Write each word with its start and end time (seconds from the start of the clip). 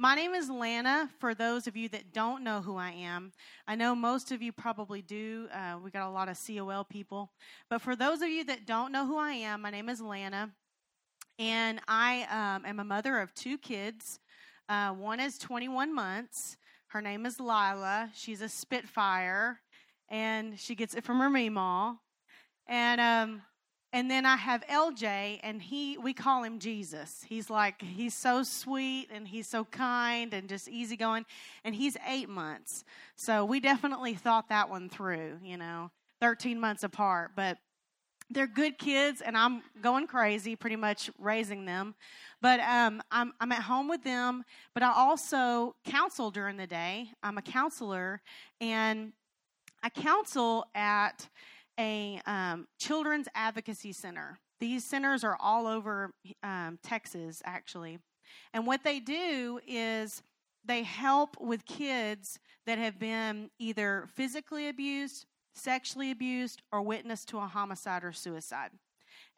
My 0.00 0.14
name 0.14 0.32
is 0.32 0.48
Lana. 0.48 1.10
For 1.18 1.34
those 1.34 1.66
of 1.66 1.76
you 1.76 1.88
that 1.88 2.12
don't 2.12 2.44
know 2.44 2.60
who 2.60 2.76
I 2.76 2.92
am, 2.92 3.32
I 3.66 3.74
know 3.74 3.96
most 3.96 4.30
of 4.30 4.40
you 4.40 4.52
probably 4.52 5.02
do. 5.02 5.48
Uh, 5.52 5.78
we 5.82 5.90
got 5.90 6.06
a 6.06 6.10
lot 6.10 6.28
of 6.28 6.38
COL 6.38 6.84
people. 6.84 7.32
But 7.68 7.82
for 7.82 7.96
those 7.96 8.22
of 8.22 8.28
you 8.28 8.44
that 8.44 8.64
don't 8.64 8.92
know 8.92 9.04
who 9.08 9.18
I 9.18 9.32
am, 9.32 9.62
my 9.62 9.70
name 9.70 9.88
is 9.88 10.00
Lana. 10.00 10.52
And 11.40 11.80
I 11.88 12.28
um, 12.30 12.64
am 12.64 12.78
a 12.78 12.84
mother 12.84 13.18
of 13.18 13.34
two 13.34 13.58
kids. 13.58 14.20
Uh, 14.68 14.92
one 14.92 15.18
is 15.18 15.36
21 15.36 15.92
months. 15.92 16.56
Her 16.86 17.02
name 17.02 17.26
is 17.26 17.40
Lila. 17.40 18.08
She's 18.14 18.40
a 18.40 18.48
Spitfire, 18.48 19.58
and 20.08 20.56
she 20.60 20.76
gets 20.76 20.94
it 20.94 21.02
from 21.02 21.18
her 21.18 21.28
meemaw. 21.28 21.96
And 22.68 23.00
um, 23.00 23.42
and 23.92 24.10
then 24.10 24.26
I 24.26 24.36
have 24.36 24.66
LJ, 24.66 25.40
and 25.42 25.62
he 25.62 25.96
we 25.96 26.12
call 26.12 26.44
him 26.44 26.58
Jesus. 26.58 27.24
He's 27.26 27.48
like 27.48 27.80
he's 27.80 28.14
so 28.14 28.42
sweet 28.42 29.08
and 29.10 29.26
he's 29.26 29.46
so 29.46 29.64
kind 29.64 30.34
and 30.34 30.48
just 30.48 30.68
easygoing. 30.68 31.24
And 31.64 31.74
he's 31.74 31.96
eight 32.06 32.28
months, 32.28 32.84
so 33.16 33.44
we 33.44 33.60
definitely 33.60 34.14
thought 34.14 34.50
that 34.50 34.68
one 34.68 34.88
through. 34.88 35.38
You 35.42 35.56
know, 35.56 35.90
thirteen 36.20 36.60
months 36.60 36.82
apart, 36.82 37.32
but 37.34 37.58
they're 38.30 38.46
good 38.46 38.78
kids, 38.78 39.22
and 39.22 39.36
I'm 39.36 39.62
going 39.80 40.06
crazy, 40.06 40.54
pretty 40.54 40.76
much 40.76 41.10
raising 41.18 41.64
them. 41.64 41.94
But 42.42 42.60
um, 42.60 43.02
I'm 43.10 43.32
I'm 43.40 43.52
at 43.52 43.62
home 43.62 43.88
with 43.88 44.04
them, 44.04 44.44
but 44.74 44.82
I 44.82 44.92
also 44.92 45.76
counsel 45.86 46.30
during 46.30 46.58
the 46.58 46.66
day. 46.66 47.08
I'm 47.22 47.38
a 47.38 47.42
counselor, 47.42 48.20
and 48.60 49.12
I 49.82 49.88
counsel 49.88 50.66
at 50.74 51.26
a 51.78 52.20
um, 52.26 52.66
children's 52.78 53.28
advocacy 53.34 53.92
center. 53.92 54.38
These 54.60 54.84
centers 54.84 55.22
are 55.22 55.36
all 55.40 55.66
over 55.66 56.12
um, 56.42 56.78
Texas, 56.82 57.40
actually. 57.44 57.98
And 58.52 58.66
what 58.66 58.84
they 58.84 58.98
do 59.00 59.60
is 59.66 60.22
they 60.64 60.82
help 60.82 61.40
with 61.40 61.64
kids 61.64 62.38
that 62.66 62.78
have 62.78 62.98
been 62.98 63.50
either 63.58 64.08
physically 64.14 64.68
abused, 64.68 65.26
sexually 65.54 66.10
abused, 66.10 66.62
or 66.72 66.82
witnessed 66.82 67.28
to 67.28 67.38
a 67.38 67.46
homicide 67.46 68.04
or 68.04 68.12
suicide. 68.12 68.70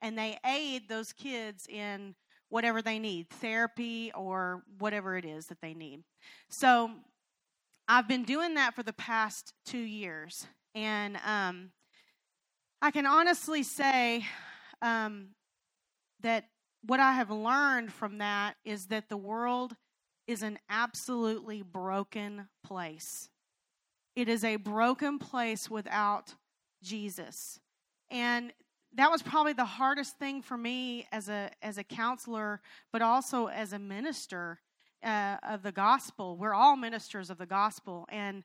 And 0.02 0.18
they 0.18 0.38
aid 0.44 0.88
those 0.88 1.12
kids 1.12 1.66
in 1.68 2.14
whatever 2.48 2.82
they 2.82 2.98
need 2.98 3.28
therapy 3.28 4.10
or 4.14 4.62
whatever 4.78 5.16
it 5.16 5.24
is 5.24 5.46
that 5.46 5.60
they 5.60 5.74
need. 5.74 6.02
So 6.48 6.90
I've 7.86 8.08
been 8.08 8.24
doing 8.24 8.54
that 8.54 8.74
for 8.74 8.82
the 8.82 8.92
past 8.92 9.52
two 9.64 9.78
years. 9.78 10.46
And 10.74 11.18
um, 11.24 11.70
I 12.82 12.90
can 12.90 13.04
honestly 13.04 13.62
say 13.62 14.24
um, 14.80 15.28
that 16.22 16.46
what 16.82 16.98
I 16.98 17.12
have 17.12 17.30
learned 17.30 17.92
from 17.92 18.18
that 18.18 18.54
is 18.64 18.86
that 18.86 19.10
the 19.10 19.18
world 19.18 19.76
is 20.26 20.42
an 20.42 20.58
absolutely 20.70 21.60
broken 21.60 22.48
place. 22.64 23.28
It 24.16 24.28
is 24.28 24.44
a 24.44 24.56
broken 24.56 25.18
place 25.18 25.68
without 25.68 26.34
Jesus. 26.82 27.60
And 28.10 28.52
that 28.94 29.10
was 29.10 29.22
probably 29.22 29.52
the 29.52 29.64
hardest 29.64 30.18
thing 30.18 30.40
for 30.40 30.56
me 30.56 31.06
as 31.12 31.28
a 31.28 31.50
as 31.62 31.76
a 31.78 31.84
counselor, 31.84 32.60
but 32.92 33.02
also 33.02 33.46
as 33.46 33.72
a 33.72 33.78
minister 33.78 34.60
uh, 35.04 35.36
of 35.48 35.62
the 35.62 35.72
gospel. 35.72 36.36
We're 36.36 36.54
all 36.54 36.76
ministers 36.76 37.30
of 37.30 37.38
the 37.38 37.46
gospel, 37.46 38.06
and 38.10 38.42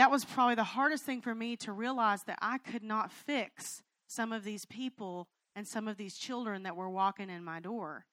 that 0.00 0.10
was 0.10 0.24
probably 0.24 0.54
the 0.54 0.64
hardest 0.64 1.04
thing 1.04 1.20
for 1.20 1.34
me 1.34 1.56
to 1.56 1.72
realize 1.72 2.22
that 2.22 2.38
I 2.40 2.56
could 2.56 2.82
not 2.82 3.12
fix 3.12 3.82
some 4.06 4.32
of 4.32 4.44
these 4.44 4.64
people 4.64 5.28
and 5.54 5.68
some 5.68 5.86
of 5.86 5.98
these 5.98 6.16
children 6.16 6.62
that 6.62 6.74
were 6.74 6.88
walking 6.88 7.28
in 7.28 7.44
my 7.44 7.60
door. 7.60 8.06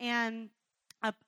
And 0.00 0.50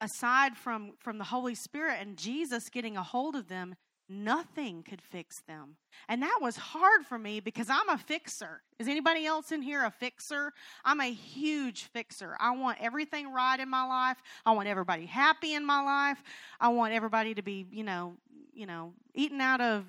aside 0.01 0.57
from 0.57 0.95
from 0.99 1.19
the 1.19 1.25
Holy 1.25 1.55
Spirit 1.55 1.99
and 2.01 2.17
Jesus 2.17 2.69
getting 2.71 2.97
a 2.97 3.05
hold 3.05 3.37
of 3.37 3.47
them, 3.47 3.77
nothing 4.09 4.83
could 4.83 5.01
fix 5.01 5.43
them. 5.47 5.77
And 6.09 6.25
that 6.25 6.39
was 6.43 6.57
hard 6.57 7.07
for 7.07 7.17
me 7.17 7.39
because 7.39 7.71
I'm 7.71 7.89
a 7.89 7.97
fixer. 7.97 8.63
Is 8.81 8.89
anybody 8.89 9.27
else 9.27 9.53
in 9.53 9.63
here 9.63 9.85
a 9.85 9.93
fixer? 9.93 10.53
I'm 10.85 11.01
a 11.01 11.13
huge 11.13 11.85
fixer. 11.85 12.37
I 12.41 12.51
want 12.57 12.79
everything 12.81 13.33
right 13.33 13.61
in 13.61 13.69
my 13.69 13.87
life. 13.87 14.17
I 14.45 14.51
want 14.51 14.67
everybody 14.67 15.07
happy 15.07 15.55
in 15.55 15.65
my 15.65 15.83
life. 15.83 16.21
I 16.59 16.71
want 16.71 16.95
everybody 16.95 17.35
to 17.35 17.43
be, 17.43 17.67
you 17.71 17.85
know, 17.85 18.15
you 18.53 18.67
know, 18.67 18.93
eating 19.15 19.41
out 19.41 19.61
of 19.61 19.85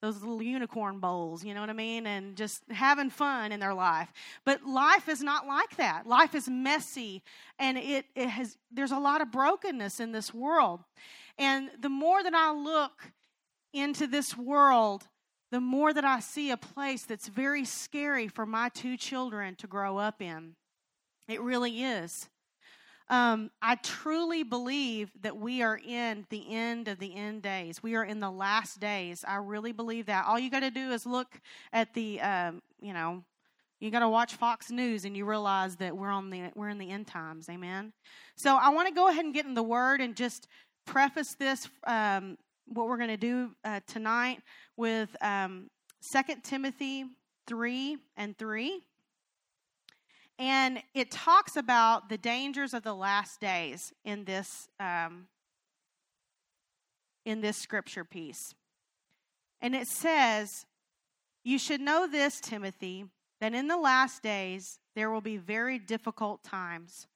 those 0.00 0.20
little 0.20 0.42
unicorn 0.42 1.00
bowls, 1.00 1.44
you 1.44 1.54
know 1.54 1.60
what 1.60 1.70
I 1.70 1.74
mean? 1.74 2.06
And 2.06 2.36
just 2.36 2.62
having 2.70 3.10
fun 3.10 3.50
in 3.52 3.60
their 3.60 3.74
life. 3.74 4.12
But 4.44 4.64
life 4.64 5.08
is 5.08 5.22
not 5.22 5.46
like 5.46 5.76
that. 5.76 6.06
Life 6.06 6.34
is 6.34 6.48
messy 6.48 7.22
and 7.58 7.76
it, 7.76 8.06
it 8.14 8.28
has 8.28 8.56
there's 8.70 8.92
a 8.92 8.98
lot 8.98 9.20
of 9.20 9.32
brokenness 9.32 10.00
in 10.00 10.12
this 10.12 10.32
world. 10.32 10.80
And 11.36 11.70
the 11.80 11.88
more 11.88 12.22
that 12.22 12.34
I 12.34 12.52
look 12.52 13.12
into 13.72 14.06
this 14.06 14.36
world, 14.36 15.08
the 15.50 15.60
more 15.60 15.92
that 15.92 16.04
I 16.04 16.20
see 16.20 16.50
a 16.50 16.56
place 16.56 17.04
that's 17.04 17.28
very 17.28 17.64
scary 17.64 18.28
for 18.28 18.46
my 18.46 18.68
two 18.68 18.96
children 18.96 19.54
to 19.56 19.66
grow 19.66 19.98
up 19.98 20.20
in. 20.20 20.54
It 21.26 21.40
really 21.40 21.82
is. 21.82 22.28
Um, 23.10 23.50
I 23.62 23.76
truly 23.76 24.42
believe 24.42 25.10
that 25.22 25.36
we 25.36 25.62
are 25.62 25.78
in 25.78 26.26
the 26.28 26.54
end 26.54 26.88
of 26.88 26.98
the 26.98 27.14
end 27.14 27.42
days. 27.42 27.82
We 27.82 27.94
are 27.94 28.04
in 28.04 28.20
the 28.20 28.30
last 28.30 28.80
days. 28.80 29.24
I 29.26 29.36
really 29.36 29.72
believe 29.72 30.06
that. 30.06 30.26
All 30.26 30.38
you 30.38 30.50
got 30.50 30.60
to 30.60 30.70
do 30.70 30.90
is 30.90 31.06
look 31.06 31.40
at 31.72 31.94
the, 31.94 32.20
um, 32.20 32.62
you 32.80 32.92
know, 32.92 33.24
you 33.80 33.90
got 33.90 34.00
to 34.00 34.08
watch 34.08 34.34
Fox 34.34 34.70
News 34.70 35.04
and 35.04 35.16
you 35.16 35.24
realize 35.24 35.76
that 35.76 35.96
we're 35.96 36.10
on 36.10 36.30
the 36.30 36.50
we're 36.54 36.68
in 36.68 36.78
the 36.78 36.90
end 36.90 37.06
times. 37.06 37.48
Amen. 37.48 37.92
So 38.36 38.56
I 38.56 38.70
want 38.70 38.88
to 38.88 38.94
go 38.94 39.08
ahead 39.08 39.24
and 39.24 39.32
get 39.32 39.46
in 39.46 39.54
the 39.54 39.62
Word 39.62 40.00
and 40.00 40.16
just 40.16 40.48
preface 40.84 41.34
this. 41.38 41.68
Um, 41.86 42.36
what 42.66 42.88
we're 42.88 42.98
going 42.98 43.08
to 43.08 43.16
do 43.16 43.52
uh, 43.64 43.80
tonight 43.86 44.40
with 44.76 45.16
um, 45.22 45.70
2 46.12 46.22
Timothy 46.42 47.06
three 47.46 47.96
and 48.16 48.36
three. 48.36 48.82
And 50.38 50.82
it 50.94 51.10
talks 51.10 51.56
about 51.56 52.08
the 52.08 52.18
dangers 52.18 52.72
of 52.72 52.84
the 52.84 52.94
last 52.94 53.40
days 53.40 53.92
in 54.04 54.24
this 54.24 54.68
um, 54.78 55.26
in 57.24 57.40
this 57.40 57.56
scripture 57.56 58.04
piece. 58.04 58.54
And 59.60 59.74
it 59.74 59.88
says, 59.88 60.64
"You 61.44 61.58
should 61.58 61.80
know 61.80 62.06
this, 62.06 62.40
Timothy, 62.40 63.06
that 63.40 63.52
in 63.52 63.66
the 63.66 63.76
last 63.76 64.22
days 64.22 64.78
there 64.94 65.10
will 65.10 65.20
be 65.20 65.36
very 65.36 65.78
difficult 65.78 66.44
times, 66.44 67.08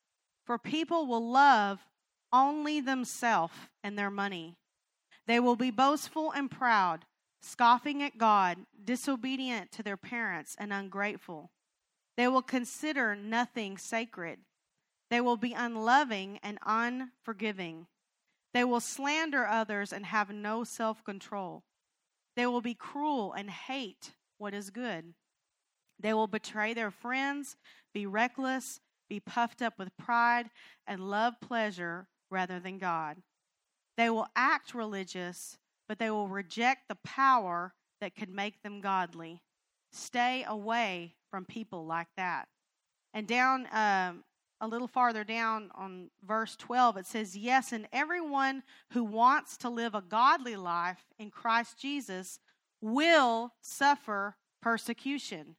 for 0.45 0.59
people 0.59 1.07
will 1.07 1.31
love 1.31 1.87
only 2.33 2.81
themselves 2.81 3.55
and 3.85 3.97
their 3.97 4.11
money. 4.11 4.57
They 5.27 5.39
will 5.39 5.57
be 5.57 5.71
boastful 5.71 6.33
and 6.33 6.51
proud, 6.51 7.05
scoffing 7.41 8.03
at 8.03 8.19
God, 8.19 8.59
disobedient 8.85 9.71
to 9.73 9.85
their 9.85 9.97
parents, 9.97 10.57
and 10.59 10.73
ungrateful." 10.73 11.53
They 12.17 12.29
will 12.29 12.43
consider 12.43 13.17
nothing 13.17 13.79
sacred. 13.79 14.41
They 15.11 15.21
will 15.21 15.37
be 15.37 15.53
unloving 15.53 16.39
and 16.43 16.59
unforgiving. 16.65 17.87
They 18.55 18.65
will 18.65 18.81
slander 18.81 19.47
others 19.47 19.93
and 19.93 20.07
have 20.07 20.31
no 20.31 20.65
self 20.65 21.05
control. 21.05 21.65
They 22.37 22.47
will 22.47 22.61
be 22.61 22.75
cruel 22.75 23.33
and 23.33 23.51
hate 23.51 24.13
what 24.39 24.55
is 24.55 24.71
good. 24.71 25.15
They 25.99 26.15
will 26.15 26.27
betray 26.27 26.75
their 26.75 26.91
friends, 26.91 27.57
be 27.95 28.07
reckless, 28.07 28.81
be 29.09 29.21
puffed 29.21 29.63
up 29.63 29.79
with 29.79 29.97
pride, 29.97 30.51
and 30.87 31.11
love 31.11 31.41
pleasure 31.41 32.09
rather 32.31 32.59
than 32.59 32.79
God. 32.79 33.19
They 33.97 34.11
will 34.11 34.27
act 34.35 34.75
religious, 34.75 35.59
but 35.89 35.99
they 35.99 36.11
will 36.11 36.29
reject 36.29 36.89
the 36.89 36.97
power 37.05 37.75
that 38.01 38.17
could 38.17 38.31
make 38.31 38.63
them 38.63 38.81
godly. 38.81 39.43
Stay 39.93 40.45
away 40.49 41.15
from 41.33 41.45
people 41.47 41.87
like 41.87 42.07
that. 42.17 42.47
And 43.13 43.27
down 43.27 43.67
um, 43.73 44.23
a 44.61 44.69
little 44.69 44.87
farther 44.87 45.25
down 45.25 45.71
on 45.75 46.11
verse 46.25 46.55
12, 46.57 46.99
it 46.99 47.07
says, 47.07 47.37
Yes, 47.37 47.73
and 47.73 47.89
everyone 47.93 48.63
who 48.93 49.03
wants 49.03 49.57
to 49.59 49.69
live 49.69 49.97
a 49.97 50.03
godly 50.03 50.55
life 50.55 51.03
in 51.19 51.31
Christ 51.31 51.79
Jesus 51.79 52.39
will 52.81 53.53
suffer 53.61 54.37
persecution. 54.61 55.57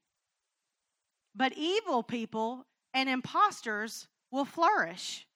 But 1.36 1.54
evil 1.58 2.04
people 2.04 2.66
and 2.94 3.10
impostors 3.10 4.08
will 4.32 4.46
flourish. 4.46 5.28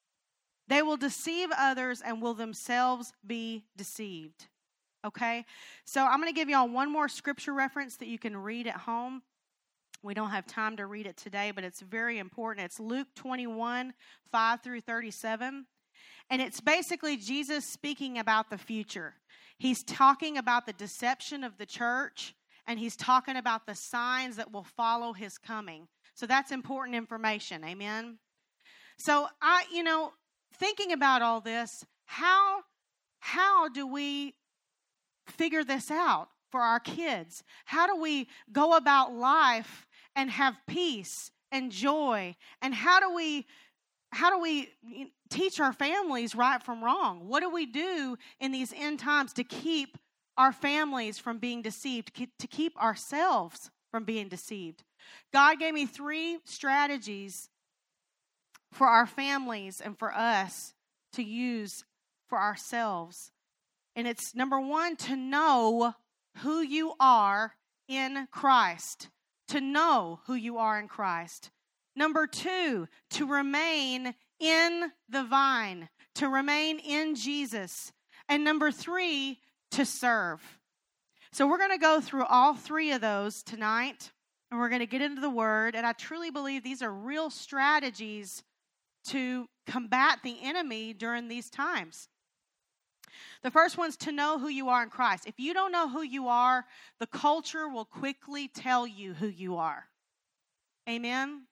They 0.67 0.81
will 0.81 0.97
deceive 0.97 1.49
others 1.57 2.01
and 2.01 2.21
will 2.21 2.35
themselves 2.35 3.11
be 3.25 3.65
deceived. 3.75 4.47
Okay? 5.05 5.45
So 5.85 6.05
I'm 6.05 6.21
going 6.21 6.31
to 6.31 6.37
give 6.37 6.49
y'all 6.49 6.69
one 6.69 6.91
more 6.91 7.07
scripture 7.07 7.53
reference 7.53 7.97
that 7.97 8.07
you 8.07 8.19
can 8.19 8.37
read 8.37 8.67
at 8.67 8.75
home. 8.75 9.23
We 10.03 10.13
don't 10.13 10.29
have 10.29 10.45
time 10.45 10.77
to 10.77 10.85
read 10.85 11.07
it 11.07 11.17
today, 11.17 11.51
but 11.53 11.63
it's 11.63 11.81
very 11.81 12.19
important. 12.19 12.65
It's 12.65 12.79
Luke 12.79 13.07
21, 13.15 13.93
5 14.31 14.61
through 14.61 14.81
37. 14.81 15.65
And 16.29 16.41
it's 16.41 16.61
basically 16.61 17.17
Jesus 17.17 17.65
speaking 17.65 18.19
about 18.19 18.49
the 18.49 18.57
future. 18.57 19.15
He's 19.57 19.83
talking 19.83 20.37
about 20.37 20.65
the 20.65 20.73
deception 20.73 21.43
of 21.43 21.57
the 21.57 21.65
church, 21.65 22.35
and 22.67 22.77
he's 22.79 22.95
talking 22.95 23.37
about 23.37 23.65
the 23.65 23.75
signs 23.75 24.35
that 24.35 24.51
will 24.51 24.63
follow 24.63 25.13
his 25.13 25.37
coming. 25.37 25.87
So 26.13 26.25
that's 26.25 26.51
important 26.51 26.95
information. 26.95 27.63
Amen. 27.63 28.19
So 28.97 29.27
I, 29.41 29.65
you 29.73 29.83
know, 29.83 30.13
thinking 30.53 30.91
about 30.91 31.21
all 31.21 31.41
this, 31.41 31.85
how 32.05 32.61
how 33.19 33.67
do 33.67 33.87
we 33.87 34.35
figure 35.25 35.63
this 35.63 35.91
out 35.91 36.29
for 36.51 36.61
our 36.61 36.79
kids? 36.79 37.43
How 37.65 37.87
do 37.87 37.99
we 37.99 38.27
go 38.51 38.75
about 38.75 39.13
life 39.13 39.86
and 40.17 40.29
have 40.31 40.57
peace 40.67 41.31
and 41.51 41.71
joy? 41.71 42.35
And 42.61 42.73
how 42.73 42.99
do 42.99 43.13
we 43.15 43.45
how 44.11 44.29
do 44.29 44.39
we 44.41 44.69
teach 45.29 45.59
our 45.59 45.73
families 45.73 46.33
right 46.33 46.63
from 46.63 46.83
wrong? 46.83 47.27
What 47.27 47.41
do 47.41 47.49
we 47.49 47.65
do 47.65 48.17
in 48.39 48.51
these 48.51 48.73
end 48.75 48.99
times 48.99 49.33
to 49.33 49.43
keep 49.43 49.97
our 50.37 50.53
families 50.53 51.19
from 51.19 51.39
being 51.39 51.61
deceived, 51.61 52.13
to 52.15 52.47
keep 52.47 52.81
ourselves 52.81 53.69
from 53.91 54.05
being 54.05 54.29
deceived? 54.29 54.83
God 55.33 55.59
gave 55.59 55.73
me 55.73 55.85
three 55.85 56.39
strategies 56.45 57.49
for 58.71 58.87
our 58.87 59.05
families 59.05 59.81
and 59.81 59.97
for 59.97 60.13
us 60.13 60.73
to 61.13 61.23
use 61.23 61.83
for 62.29 62.39
ourselves. 62.39 63.31
And 63.95 64.07
it's 64.07 64.35
number 64.35 64.59
one, 64.59 64.95
to 64.97 65.15
know 65.15 65.95
who 66.37 66.61
you 66.61 66.93
are 66.99 67.53
in 67.87 68.27
Christ. 68.31 69.09
To 69.49 69.61
know 69.61 70.19
who 70.25 70.33
you 70.33 70.57
are 70.57 70.79
in 70.79 70.87
Christ. 70.87 71.51
Number 71.95 72.27
two, 72.27 72.87
to 73.11 73.25
remain 73.25 74.13
in 74.39 74.91
the 75.09 75.23
vine, 75.23 75.89
to 76.15 76.27
remain 76.27 76.79
in 76.79 77.15
Jesus. 77.15 77.91
And 78.29 78.43
number 78.43 78.71
three, 78.71 79.39
to 79.71 79.85
serve. 79.85 80.41
So 81.31 81.47
we're 81.47 81.57
going 81.57 81.71
to 81.71 81.77
go 81.77 82.01
through 82.01 82.25
all 82.25 82.53
three 82.53 82.91
of 82.91 83.01
those 83.01 83.41
tonight, 83.43 84.11
and 84.51 84.59
we're 84.59 84.69
going 84.69 84.79
to 84.79 84.85
get 84.85 85.01
into 85.01 85.21
the 85.21 85.29
Word. 85.29 85.75
And 85.75 85.85
I 85.85 85.93
truly 85.93 86.29
believe 86.29 86.63
these 86.63 86.81
are 86.81 86.91
real 86.91 87.29
strategies 87.29 88.43
to 89.07 89.47
combat 89.65 90.19
the 90.23 90.37
enemy 90.43 90.93
during 90.93 91.27
these 91.27 91.49
times. 91.49 92.09
The 93.43 93.51
first 93.51 93.77
one's 93.77 93.97
to 93.97 94.11
know 94.11 94.39
who 94.39 94.47
you 94.47 94.69
are 94.69 94.83
in 94.83 94.89
Christ. 94.89 95.25
If 95.27 95.39
you 95.39 95.53
don't 95.53 95.71
know 95.71 95.89
who 95.89 96.01
you 96.01 96.27
are, 96.27 96.65
the 96.99 97.07
culture 97.07 97.67
will 97.67 97.85
quickly 97.85 98.47
tell 98.47 98.85
you 98.85 99.13
who 99.13 99.27
you 99.27 99.57
are. 99.57 99.85
Amen? 100.89 101.43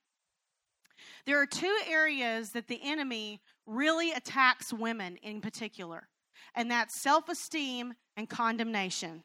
There 1.26 1.42
are 1.42 1.46
two 1.46 1.78
areas 1.88 2.52
that 2.52 2.68
the 2.68 2.80
enemy 2.84 3.42
really 3.66 4.12
attacks 4.12 4.72
women 4.72 5.18
in 5.18 5.42
particular, 5.42 6.08
and 6.54 6.70
that's 6.70 7.02
self 7.02 7.30
esteem 7.30 7.96
and 8.16 8.30
condemnation. 8.30 9.24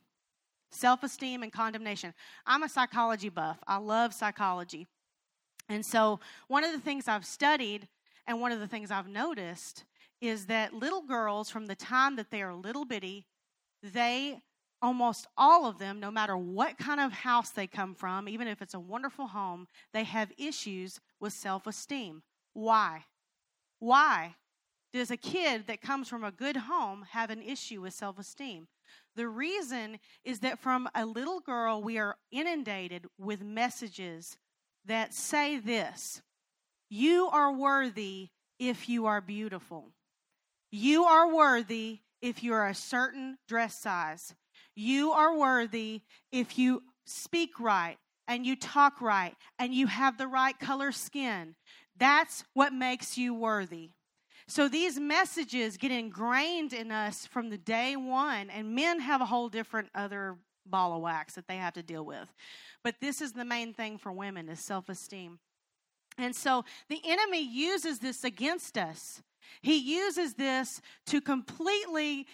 Self 0.72 1.02
esteem 1.02 1.42
and 1.42 1.52
condemnation. 1.52 2.14
I'm 2.46 2.62
a 2.62 2.68
psychology 2.68 3.28
buff, 3.28 3.58
I 3.66 3.76
love 3.78 4.14
psychology. 4.14 4.86
And 5.68 5.86
so, 5.86 6.20
one 6.48 6.64
of 6.64 6.72
the 6.72 6.80
things 6.80 7.06
I've 7.06 7.26
studied 7.26 7.88
and 8.26 8.40
one 8.40 8.52
of 8.52 8.60
the 8.60 8.66
things 8.66 8.90
I've 8.90 9.08
noticed 9.08 9.84
is 10.20 10.46
that 10.46 10.74
little 10.74 11.02
girls, 11.02 11.50
from 11.50 11.66
the 11.66 11.74
time 11.74 12.16
that 12.16 12.30
they 12.30 12.42
are 12.42 12.54
little 12.54 12.84
bitty, 12.84 13.26
they 13.82 14.40
almost 14.82 15.26
all 15.36 15.66
of 15.66 15.78
them, 15.78 16.00
no 16.00 16.10
matter 16.10 16.36
what 16.36 16.78
kind 16.78 17.00
of 17.00 17.12
house 17.12 17.50
they 17.50 17.66
come 17.66 17.94
from, 17.94 18.28
even 18.28 18.48
if 18.48 18.62
it's 18.62 18.74
a 18.74 18.80
wonderful 18.80 19.28
home, 19.28 19.66
they 19.92 20.04
have 20.04 20.32
issues 20.38 21.00
with 21.20 21.32
self 21.32 21.66
esteem. 21.66 22.22
Why? 22.52 23.04
Why 23.78 24.36
does 24.92 25.10
a 25.10 25.16
kid 25.16 25.66
that 25.66 25.80
comes 25.80 26.08
from 26.08 26.24
a 26.24 26.32
good 26.32 26.56
home 26.56 27.06
have 27.10 27.30
an 27.30 27.42
issue 27.42 27.82
with 27.82 27.94
self 27.94 28.18
esteem? 28.18 28.68
The 29.16 29.28
reason 29.28 29.98
is 30.24 30.40
that 30.40 30.58
from 30.58 30.88
a 30.94 31.04
little 31.06 31.40
girl, 31.40 31.82
we 31.82 31.98
are 31.98 32.16
inundated 32.30 33.06
with 33.18 33.42
messages 33.42 34.36
that 34.86 35.14
say 35.14 35.58
this 35.58 36.22
You 36.88 37.28
are 37.30 37.52
worthy 37.52 38.28
if 38.58 38.88
you 38.88 39.06
are 39.06 39.20
beautiful. 39.20 39.92
You 40.70 41.04
are 41.04 41.34
worthy 41.34 42.00
if 42.22 42.42
you're 42.42 42.66
a 42.66 42.74
certain 42.74 43.38
dress 43.48 43.80
size. 43.80 44.34
You 44.74 45.12
are 45.12 45.36
worthy 45.36 46.02
if 46.30 46.58
you 46.58 46.82
speak 47.04 47.58
right 47.58 47.96
and 48.28 48.46
you 48.46 48.56
talk 48.56 49.00
right 49.00 49.34
and 49.58 49.74
you 49.74 49.88
have 49.88 50.16
the 50.16 50.28
right 50.28 50.58
color 50.58 50.92
skin. 50.92 51.56
That's 51.98 52.44
what 52.54 52.72
makes 52.72 53.18
you 53.18 53.34
worthy. 53.34 53.90
So 54.48 54.68
these 54.68 54.98
messages 54.98 55.76
get 55.76 55.92
ingrained 55.92 56.72
in 56.72 56.90
us 56.90 57.26
from 57.26 57.50
the 57.50 57.58
day 57.58 57.94
one, 57.94 58.50
and 58.50 58.74
men 58.74 58.98
have 58.98 59.20
a 59.20 59.26
whole 59.26 59.48
different 59.48 59.90
other 59.94 60.38
ball 60.66 60.96
of 60.96 61.02
wax 61.02 61.34
that 61.34 61.46
they 61.46 61.56
have 61.56 61.74
to 61.74 61.82
deal 61.82 62.04
with. 62.04 62.32
But 62.82 62.96
this 63.00 63.20
is 63.20 63.32
the 63.32 63.44
main 63.44 63.74
thing 63.74 63.98
for 63.98 64.10
women 64.10 64.48
is 64.48 64.58
self-esteem. 64.58 65.38
And 66.18 66.34
so 66.34 66.64
the 66.88 67.00
enemy 67.04 67.42
uses 67.42 67.98
this 67.98 68.24
against 68.24 68.76
us. 68.76 69.22
He 69.62 69.76
uses 69.76 70.34
this 70.34 70.80
to 71.06 71.20
completely 71.20 72.26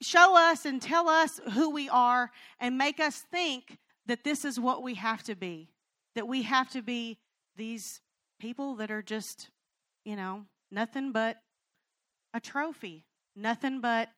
show 0.00 0.36
us 0.36 0.64
and 0.64 0.80
tell 0.80 1.08
us 1.08 1.40
who 1.52 1.70
we 1.70 1.88
are 1.88 2.30
and 2.60 2.78
make 2.78 3.00
us 3.00 3.24
think 3.30 3.78
that 4.06 4.24
this 4.24 4.44
is 4.44 4.58
what 4.58 4.82
we 4.82 4.94
have 4.94 5.22
to 5.24 5.34
be. 5.34 5.68
That 6.14 6.28
we 6.28 6.42
have 6.42 6.70
to 6.70 6.82
be 6.82 7.18
these 7.56 8.00
people 8.38 8.76
that 8.76 8.90
are 8.90 9.02
just, 9.02 9.50
you 10.04 10.16
know, 10.16 10.44
nothing 10.70 11.12
but 11.12 11.36
a 12.32 12.40
trophy, 12.40 13.04
nothing 13.34 13.80
but, 13.80 14.10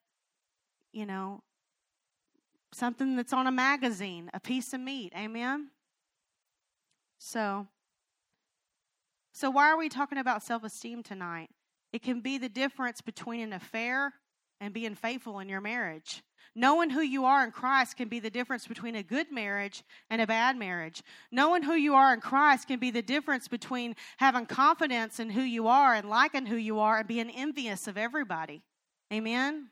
you 0.93 1.07
know, 1.07 1.43
something 2.73 3.17
that's 3.17 3.33
on 3.33 3.47
a 3.47 3.53
magazine, 3.53 4.31
a 4.35 4.41
piece 4.41 4.73
of 4.73 4.81
meat. 4.81 5.13
Amen? 5.17 5.71
So, 7.19 7.67
so 9.39 9.51
why 9.51 9.71
are 9.71 9.79
we 9.79 9.89
talking 9.89 10.19
about 10.19 10.43
self 10.43 10.65
esteem 10.65 11.05
tonight? 11.05 11.49
It 11.93 12.03
can 12.03 12.21
be 12.21 12.39
the 12.39 12.49
difference 12.49 13.01
between 13.01 13.41
an 13.41 13.53
affair 13.53 14.15
and 14.61 14.75
being 14.75 14.97
faithful 14.97 15.39
in 15.39 15.49
your 15.49 15.61
marriage. 15.61 16.25
Knowing 16.57 16.91
who 16.91 17.03
you 17.03 17.25
are 17.25 17.45
in 17.45 17.53
Christ 17.53 17.97
can 17.97 18.09
be 18.09 18.19
the 18.19 18.31
difference 18.31 18.67
between 18.67 18.97
a 18.97 19.03
good 19.05 19.31
marriage 19.31 19.85
and 20.11 20.21
a 20.21 20.27
bad 20.27 20.57
marriage. 20.57 21.05
Knowing 21.31 21.63
who 21.63 21.75
you 21.75 21.95
are 21.95 22.13
in 22.13 22.21
Christ 22.21 22.67
can 22.67 22.81
be 22.81 22.91
the 22.91 23.01
difference 23.01 23.47
between 23.47 23.95
having 24.17 24.45
confidence 24.45 25.21
in 25.21 25.31
who 25.31 25.43
you 25.43 25.69
are 25.69 25.95
and 25.95 26.11
liking 26.11 26.47
who 26.47 26.57
you 26.57 26.81
are 26.81 26.99
and 26.99 27.07
being 27.07 27.31
envious 27.31 27.87
of 27.87 27.97
everybody. 27.97 28.65
Amen? 29.13 29.69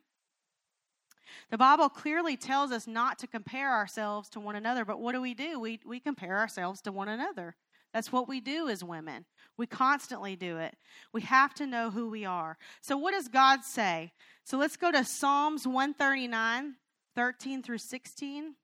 The 1.51 1.59
Bible 1.59 1.89
clearly 1.89 2.37
tells 2.37 2.71
us 2.71 2.87
not 2.87 3.19
to 3.19 3.27
compare 3.27 3.73
ourselves 3.73 4.29
to 4.29 4.39
one 4.39 4.55
another, 4.55 4.85
but 4.85 5.01
what 5.01 5.13
do 5.13 5.21
we 5.21 5.35
do? 5.35 5.59
We, 5.59 5.81
we 5.85 5.99
compare 5.99 6.39
ourselves 6.39 6.81
to 6.83 6.93
one 6.93 7.09
another. 7.09 7.57
That's 7.93 8.13
what 8.13 8.29
we 8.29 8.41
do 8.41 8.69
as 8.69 8.85
women. 8.85 9.25
We 9.57 9.67
constantly 9.67 10.37
do 10.37 10.59
it. 10.59 10.77
We 11.13 11.23
have 11.23 11.55
to 11.55 11.67
know 11.67 11.91
who 11.91 12.11
we 12.11 12.25
are. 12.25 12.59
So, 12.83 12.97
what 12.97 13.13
does 13.13 13.29
God 13.29 13.65
say? 13.65 14.13
So, 14.45 14.59
let's 14.59 14.77
go 14.77 14.93
to 14.93 15.05
Psalms 15.05 15.67
139, 15.67 16.75
13 17.15 17.63
through 17.63 17.79
16. 17.79 18.55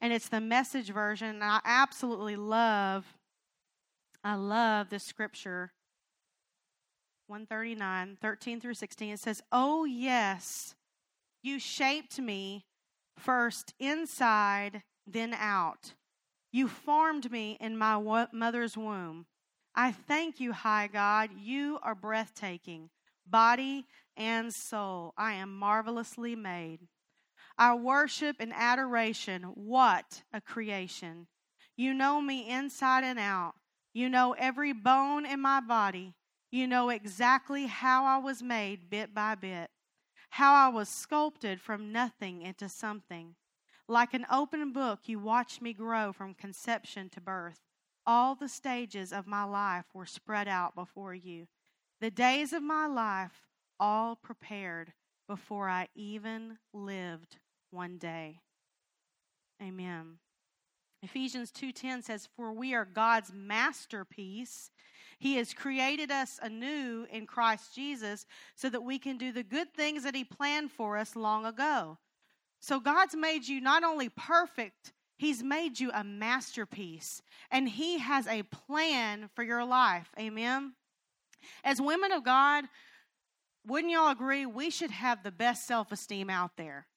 And 0.00 0.12
it's 0.12 0.28
the 0.28 0.40
message 0.40 0.90
version. 0.90 1.28
And 1.28 1.44
I 1.44 1.60
absolutely 1.64 2.34
love, 2.34 3.06
I 4.24 4.34
love 4.34 4.90
this 4.90 5.04
scripture. 5.04 5.72
139, 7.28 8.18
13 8.20 8.60
through 8.60 8.74
16. 8.74 9.12
It 9.12 9.20
says, 9.20 9.42
Oh, 9.52 9.84
yes, 9.84 10.74
you 11.42 11.58
shaped 11.58 12.18
me 12.18 12.66
first 13.16 13.74
inside, 13.78 14.82
then 15.06 15.34
out. 15.34 15.94
You 16.52 16.68
formed 16.68 17.32
me 17.32 17.56
in 17.60 17.78
my 17.78 17.98
mother's 18.32 18.76
womb. 18.76 19.24
I 19.74 19.90
thank 19.90 20.38
you, 20.38 20.52
high 20.52 20.86
God. 20.86 21.30
You 21.40 21.78
are 21.82 21.94
breathtaking, 21.94 22.90
body 23.26 23.86
and 24.18 24.52
soul. 24.52 25.14
I 25.16 25.32
am 25.32 25.56
marvelously 25.56 26.36
made. 26.36 26.80
I 27.56 27.74
worship 27.74 28.36
and 28.38 28.52
adoration, 28.54 29.44
what 29.54 30.22
a 30.32 30.40
creation. 30.42 31.26
You 31.76 31.94
know 31.94 32.20
me 32.20 32.48
inside 32.48 33.04
and 33.04 33.18
out. 33.18 33.54
You 33.94 34.08
know 34.08 34.34
every 34.38 34.72
bone 34.72 35.24
in 35.24 35.40
my 35.40 35.60
body. 35.60 36.14
You 36.50 36.66
know 36.66 36.90
exactly 36.90 37.66
how 37.66 38.04
I 38.04 38.18
was 38.18 38.42
made 38.42 38.90
bit 38.90 39.14
by 39.14 39.34
bit, 39.36 39.70
how 40.30 40.54
I 40.54 40.68
was 40.68 40.88
sculpted 40.88 41.62
from 41.62 41.92
nothing 41.92 42.42
into 42.42 42.68
something. 42.68 43.36
Like 43.88 44.14
an 44.14 44.26
open 44.30 44.72
book, 44.72 45.00
you 45.06 45.18
watched 45.18 45.60
me 45.60 45.72
grow 45.72 46.12
from 46.12 46.34
conception 46.34 47.08
to 47.10 47.20
birth. 47.20 47.60
All 48.06 48.34
the 48.34 48.48
stages 48.48 49.12
of 49.12 49.26
my 49.26 49.44
life 49.44 49.86
were 49.94 50.06
spread 50.06 50.48
out 50.48 50.74
before 50.74 51.14
you. 51.14 51.46
The 52.00 52.10
days 52.10 52.52
of 52.52 52.62
my 52.62 52.86
life 52.86 53.46
all 53.78 54.16
prepared 54.16 54.92
before 55.28 55.68
I 55.68 55.88
even 55.94 56.58
lived 56.72 57.38
one 57.70 57.98
day. 57.98 58.40
Amen. 59.62 60.18
Ephesians 61.02 61.50
2:10 61.50 62.02
says 62.02 62.28
for 62.36 62.52
we 62.52 62.74
are 62.74 62.84
God's 62.84 63.32
masterpiece. 63.32 64.70
He 65.18 65.36
has 65.36 65.54
created 65.54 66.10
us 66.10 66.38
anew 66.42 67.06
in 67.10 67.26
Christ 67.26 67.74
Jesus 67.74 68.26
so 68.54 68.68
that 68.68 68.82
we 68.82 68.98
can 68.98 69.18
do 69.18 69.32
the 69.32 69.42
good 69.42 69.72
things 69.74 70.04
that 70.04 70.14
he 70.14 70.24
planned 70.24 70.72
for 70.72 70.96
us 70.96 71.16
long 71.16 71.44
ago. 71.44 71.98
So 72.62 72.78
God's 72.78 73.16
made 73.16 73.46
you 73.46 73.60
not 73.60 73.82
only 73.82 74.08
perfect 74.08 74.92
He's 75.18 75.40
made 75.40 75.78
you 75.78 75.92
a 75.94 76.02
masterpiece, 76.02 77.22
and 77.52 77.68
He 77.68 77.98
has 77.98 78.26
a 78.26 78.42
plan 78.42 79.30
for 79.36 79.44
your 79.44 79.64
life. 79.64 80.08
Amen. 80.18 80.72
As 81.62 81.80
women 81.80 82.10
of 82.10 82.24
God, 82.24 82.64
wouldn't 83.64 83.92
y'all 83.92 84.10
agree? 84.10 84.46
We 84.46 84.68
should 84.68 84.90
have 84.90 85.22
the 85.22 85.30
best 85.30 85.64
self 85.64 85.92
esteem 85.92 86.28
out 86.28 86.56
there. 86.56 86.88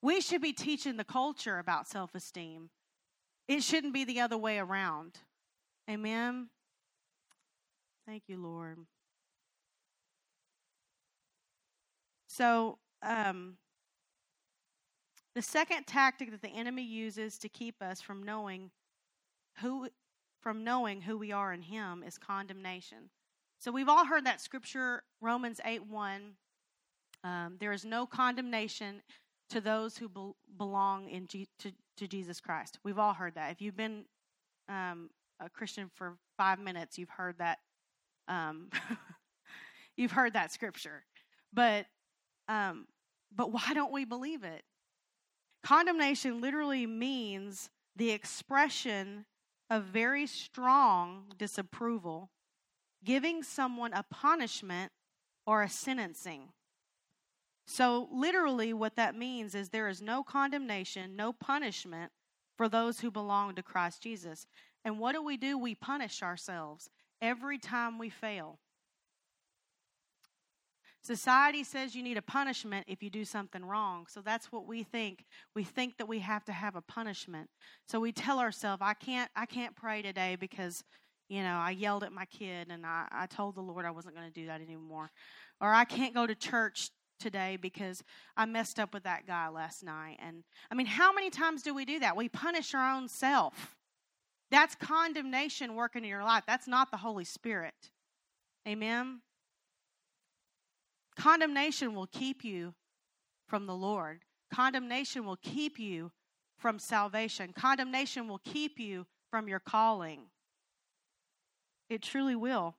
We 0.00 0.22
should 0.22 0.40
be 0.40 0.54
teaching 0.54 0.96
the 0.96 1.04
culture 1.04 1.58
about 1.58 1.86
self 1.86 2.14
esteem. 2.14 2.70
It 3.48 3.62
shouldn't 3.62 3.92
be 3.92 4.04
the 4.04 4.20
other 4.20 4.38
way 4.38 4.58
around. 4.58 5.18
Amen. 5.90 6.48
Thank 8.06 8.22
you, 8.28 8.42
Lord. 8.42 8.78
So, 12.28 12.78
um, 13.02 13.58
the 15.36 15.42
second 15.42 15.86
tactic 15.86 16.30
that 16.30 16.40
the 16.40 16.48
enemy 16.48 16.82
uses 16.82 17.36
to 17.36 17.48
keep 17.50 17.82
us 17.82 18.00
from 18.00 18.22
knowing 18.22 18.70
who 19.60 19.86
from 20.40 20.64
knowing 20.64 21.02
who 21.02 21.18
we 21.18 21.30
are 21.30 21.52
in 21.52 21.60
him 21.60 22.02
is 22.02 22.16
condemnation. 22.16 23.10
So 23.58 23.70
we've 23.70 23.88
all 23.88 24.06
heard 24.06 24.24
that 24.24 24.40
scripture, 24.40 25.02
Romans 25.20 25.60
8 25.62 25.86
1. 25.86 26.32
Um, 27.22 27.56
there 27.60 27.72
is 27.72 27.84
no 27.84 28.06
condemnation 28.06 29.02
to 29.50 29.60
those 29.60 29.98
who 29.98 30.08
be- 30.08 30.32
belong 30.56 31.10
in 31.10 31.26
G- 31.26 31.48
to, 31.58 31.72
to, 31.98 32.08
Jesus 32.08 32.40
Christ. 32.40 32.78
We've 32.82 32.98
all 32.98 33.12
heard 33.12 33.34
that. 33.34 33.50
If 33.50 33.60
you've 33.60 33.76
been 33.76 34.06
um, 34.70 35.10
a 35.38 35.50
Christian 35.50 35.90
for 35.94 36.16
five 36.38 36.58
minutes, 36.58 36.96
you've 36.96 37.10
heard 37.10 37.36
that. 37.38 37.58
Um, 38.26 38.70
you've 39.98 40.12
heard 40.12 40.32
that 40.32 40.50
scripture, 40.50 41.04
but 41.52 41.86
um, 42.48 42.86
but 43.34 43.52
why 43.52 43.74
don't 43.74 43.92
we 43.92 44.06
believe 44.06 44.42
it? 44.42 44.62
Condemnation 45.62 46.40
literally 46.40 46.86
means 46.86 47.70
the 47.96 48.10
expression 48.10 49.24
of 49.70 49.84
very 49.84 50.26
strong 50.26 51.32
disapproval, 51.38 52.30
giving 53.04 53.42
someone 53.42 53.92
a 53.92 54.04
punishment 54.10 54.92
or 55.46 55.62
a 55.62 55.68
sentencing. 55.68 56.48
So, 57.66 58.08
literally, 58.12 58.72
what 58.72 58.94
that 58.94 59.16
means 59.16 59.54
is 59.54 59.70
there 59.70 59.88
is 59.88 60.00
no 60.00 60.22
condemnation, 60.22 61.16
no 61.16 61.32
punishment 61.32 62.12
for 62.56 62.68
those 62.68 63.00
who 63.00 63.10
belong 63.10 63.56
to 63.56 63.62
Christ 63.62 64.02
Jesus. 64.02 64.46
And 64.84 65.00
what 65.00 65.12
do 65.12 65.22
we 65.22 65.36
do? 65.36 65.58
We 65.58 65.74
punish 65.74 66.22
ourselves 66.22 66.88
every 67.20 67.58
time 67.58 67.98
we 67.98 68.08
fail. 68.08 68.60
Society 71.06 71.62
says 71.62 71.94
you 71.94 72.02
need 72.02 72.16
a 72.16 72.22
punishment 72.22 72.84
if 72.88 73.00
you 73.00 73.10
do 73.10 73.24
something 73.24 73.64
wrong. 73.64 74.06
So 74.08 74.20
that's 74.20 74.50
what 74.50 74.66
we 74.66 74.82
think. 74.82 75.24
We 75.54 75.62
think 75.62 75.98
that 75.98 76.08
we 76.08 76.18
have 76.18 76.44
to 76.46 76.52
have 76.52 76.74
a 76.74 76.80
punishment. 76.80 77.48
So 77.86 78.00
we 78.00 78.10
tell 78.10 78.40
ourselves, 78.40 78.82
I 78.84 78.94
can't 78.94 79.30
I 79.36 79.46
can't 79.46 79.76
pray 79.76 80.02
today 80.02 80.36
because, 80.38 80.82
you 81.28 81.44
know, 81.44 81.58
I 81.58 81.70
yelled 81.70 82.02
at 82.02 82.10
my 82.10 82.24
kid 82.24 82.68
and 82.70 82.84
I, 82.84 83.06
I 83.12 83.26
told 83.26 83.54
the 83.54 83.60
Lord 83.60 83.84
I 83.84 83.92
wasn't 83.92 84.16
going 84.16 84.26
to 84.26 84.34
do 84.34 84.46
that 84.46 84.60
anymore. 84.60 85.12
Or 85.60 85.72
I 85.72 85.84
can't 85.84 86.12
go 86.12 86.26
to 86.26 86.34
church 86.34 86.90
today 87.20 87.56
because 87.56 88.02
I 88.36 88.44
messed 88.44 88.80
up 88.80 88.92
with 88.92 89.04
that 89.04 89.28
guy 89.28 89.48
last 89.48 89.84
night. 89.84 90.18
And 90.18 90.42
I 90.72 90.74
mean, 90.74 90.86
how 90.86 91.12
many 91.12 91.30
times 91.30 91.62
do 91.62 91.72
we 91.72 91.84
do 91.84 92.00
that? 92.00 92.16
We 92.16 92.28
punish 92.28 92.74
our 92.74 92.96
own 92.96 93.06
self. 93.06 93.76
That's 94.50 94.74
condemnation 94.74 95.76
working 95.76 96.02
in 96.02 96.10
your 96.10 96.24
life. 96.24 96.42
That's 96.48 96.66
not 96.66 96.90
the 96.90 96.96
Holy 96.96 97.24
Spirit. 97.24 97.74
Amen. 98.66 99.20
Condemnation 101.16 101.94
will 101.94 102.06
keep 102.06 102.44
you 102.44 102.74
from 103.46 103.66
the 103.66 103.74
Lord. 103.74 104.20
Condemnation 104.52 105.24
will 105.24 105.36
keep 105.36 105.78
you 105.78 106.12
from 106.58 106.78
salvation. 106.78 107.52
Condemnation 107.52 108.28
will 108.28 108.40
keep 108.44 108.78
you 108.78 109.06
from 109.30 109.48
your 109.48 109.60
calling. 109.60 110.22
It 111.88 112.02
truly 112.02 112.36
will. 112.36 112.76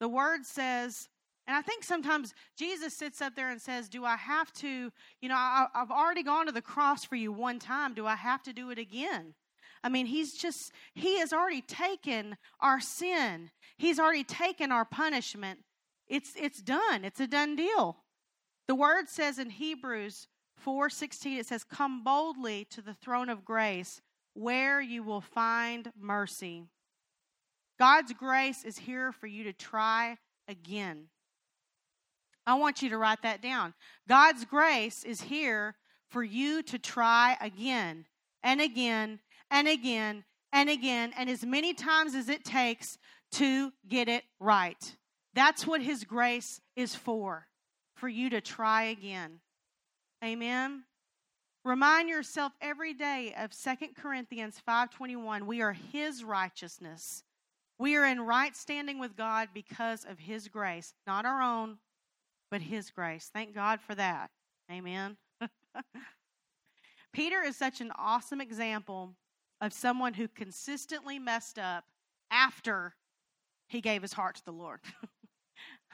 The 0.00 0.08
word 0.08 0.44
says, 0.44 1.08
and 1.46 1.56
I 1.56 1.62
think 1.62 1.82
sometimes 1.82 2.34
Jesus 2.56 2.94
sits 2.94 3.22
up 3.22 3.34
there 3.34 3.50
and 3.50 3.60
says, 3.60 3.88
Do 3.88 4.04
I 4.04 4.16
have 4.16 4.52
to, 4.54 4.92
you 5.20 5.28
know, 5.28 5.34
I, 5.34 5.66
have 5.74 5.90
already 5.90 6.22
gone 6.22 6.46
to 6.46 6.52
the 6.52 6.62
cross 6.62 7.04
for 7.04 7.16
you 7.16 7.32
one 7.32 7.58
time. 7.58 7.94
Do 7.94 8.06
I 8.06 8.16
have 8.16 8.42
to 8.44 8.52
do 8.52 8.70
it 8.70 8.78
again? 8.78 9.34
I 9.82 9.88
mean, 9.88 10.06
he's 10.06 10.34
just, 10.34 10.72
he 10.94 11.18
has 11.20 11.32
already 11.32 11.62
taken 11.62 12.36
our 12.60 12.80
sin, 12.80 13.50
he's 13.76 13.98
already 13.98 14.24
taken 14.24 14.70
our 14.70 14.84
punishment. 14.84 15.60
It's, 16.08 16.32
it's 16.36 16.62
done. 16.62 17.04
It's 17.04 17.20
a 17.20 17.26
done 17.26 17.56
deal. 17.56 17.96
The 18.66 18.74
word 18.74 19.08
says 19.08 19.38
in 19.38 19.50
Hebrews 19.50 20.28
4:16 20.64 21.38
it 21.38 21.46
says 21.46 21.64
come 21.64 22.02
boldly 22.02 22.66
to 22.66 22.82
the 22.82 22.94
throne 22.94 23.28
of 23.28 23.44
grace 23.44 24.00
where 24.34 24.80
you 24.80 25.02
will 25.02 25.20
find 25.20 25.92
mercy. 25.98 26.64
God's 27.78 28.12
grace 28.12 28.64
is 28.64 28.78
here 28.78 29.12
for 29.12 29.26
you 29.26 29.44
to 29.44 29.52
try 29.52 30.18
again. 30.48 31.08
I 32.46 32.54
want 32.54 32.82
you 32.82 32.88
to 32.90 32.98
write 32.98 33.22
that 33.22 33.42
down. 33.42 33.74
God's 34.08 34.44
grace 34.44 35.04
is 35.04 35.20
here 35.20 35.76
for 36.08 36.24
you 36.24 36.62
to 36.64 36.78
try 36.78 37.36
again 37.40 38.06
and 38.42 38.60
again 38.60 39.20
and 39.50 39.68
again 39.68 40.24
and 40.52 40.68
again 40.68 41.12
and 41.16 41.28
as 41.30 41.44
many 41.44 41.74
times 41.74 42.14
as 42.14 42.28
it 42.28 42.44
takes 42.44 42.98
to 43.32 43.72
get 43.86 44.08
it 44.08 44.24
right. 44.40 44.96
That's 45.38 45.64
what 45.64 45.80
His 45.80 46.02
grace 46.02 46.60
is 46.74 46.96
for, 46.96 47.46
for 47.94 48.08
you 48.08 48.28
to 48.30 48.40
try 48.40 48.82
again. 48.82 49.38
Amen. 50.24 50.82
Remind 51.64 52.08
yourself 52.08 52.54
every 52.60 52.92
day 52.92 53.32
of 53.38 53.54
Second 53.54 53.94
Corinthians 53.94 54.60
5:21. 54.66 55.46
We 55.46 55.62
are 55.62 55.74
his 55.74 56.24
righteousness. 56.24 57.22
We 57.78 57.94
are 57.94 58.04
in 58.04 58.20
right 58.20 58.56
standing 58.56 58.98
with 58.98 59.14
God 59.14 59.50
because 59.54 60.04
of 60.04 60.18
his 60.18 60.48
grace, 60.48 60.92
not 61.06 61.24
our 61.24 61.40
own, 61.40 61.78
but 62.50 62.62
his 62.62 62.90
grace. 62.90 63.30
Thank 63.32 63.54
God 63.54 63.80
for 63.80 63.94
that. 63.94 64.32
Amen. 64.68 65.18
Peter 67.12 67.42
is 67.42 67.56
such 67.56 67.80
an 67.80 67.92
awesome 67.96 68.40
example 68.40 69.14
of 69.60 69.72
someone 69.72 70.14
who 70.14 70.26
consistently 70.26 71.20
messed 71.20 71.60
up 71.60 71.84
after 72.28 72.96
he 73.68 73.80
gave 73.80 74.02
his 74.02 74.14
heart 74.14 74.34
to 74.34 74.44
the 74.44 74.52
Lord. 74.52 74.80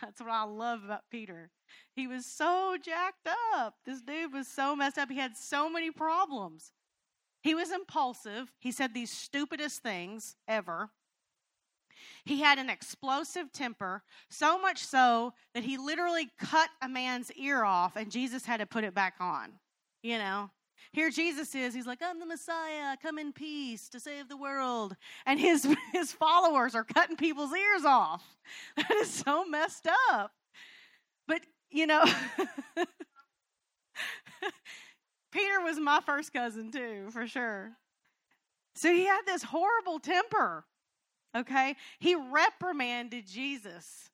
That's 0.05 0.21
what 0.21 0.31
I 0.31 0.45
love 0.45 0.85
about 0.85 1.05
Peter. 1.11 1.51
He 1.97 2.07
was 2.07 2.27
so 2.27 2.77
jacked 2.83 3.27
up. 3.55 3.77
This 3.87 4.03
dude 4.03 4.35
was 4.35 4.47
so 4.47 4.77
messed 4.77 4.99
up. 4.99 5.11
He 5.11 5.17
had 5.17 5.35
so 5.35 5.71
many 5.71 5.91
problems. 5.91 6.73
He 7.43 7.55
was 7.55 7.73
impulsive. 7.73 8.53
He 8.61 8.71
said 8.71 8.93
these 8.93 9.11
stupidest 9.11 9.83
things 9.83 10.37
ever. 10.47 10.91
He 12.27 12.41
had 12.41 12.59
an 12.59 12.69
explosive 12.69 13.51
temper, 13.51 14.03
so 14.29 14.59
much 14.61 14.85
so 14.85 15.33
that 15.55 15.65
he 15.65 15.79
literally 15.79 16.29
cut 16.39 16.69
a 16.83 16.89
man's 16.89 17.33
ear 17.33 17.65
off 17.65 17.97
and 17.97 18.11
Jesus 18.11 18.45
had 18.45 18.61
to 18.61 18.67
put 18.67 18.85
it 18.85 18.95
back 18.95 19.15
on. 19.21 19.53
You 20.03 20.19
know, 20.19 20.51
here 20.93 21.11
Jesus 21.11 21.55
is, 21.55 21.75
he's 21.75 21.87
like, 21.87 22.01
I'm 22.03 22.21
the 22.21 22.27
Messiah, 22.27 22.97
come 23.03 23.19
in 23.19 23.33
peace 23.33 23.89
to 23.91 24.01
save 24.01 24.29
the 24.29 24.37
world. 24.37 24.97
And 25.27 25.41
his, 25.41 25.67
his 25.93 26.13
followers 26.13 26.75
are 26.75 26.85
cutting 26.85 27.17
people's 27.17 27.53
ears 27.53 27.85
off. 27.85 28.23
That 28.77 28.91
is 28.97 29.11
so 29.11 29.47
messed 29.47 29.89
up. 30.11 30.31
But, 31.27 31.41
you 31.71 31.87
know, 31.87 32.05
Peter 35.33 35.61
was 35.63 35.79
my 35.79 36.01
first 36.05 36.33
cousin 36.33 36.71
too, 36.71 37.09
for 37.11 37.27
sure. 37.27 37.73
So 38.75 38.93
he 38.93 39.07
had 39.07 39.23
this 39.27 39.43
horrible 39.43 39.99
temper. 39.99 40.67
Okay? 41.37 41.77
He 41.99 42.15
reprimanded 42.15 43.27
Jesus. 43.27 44.11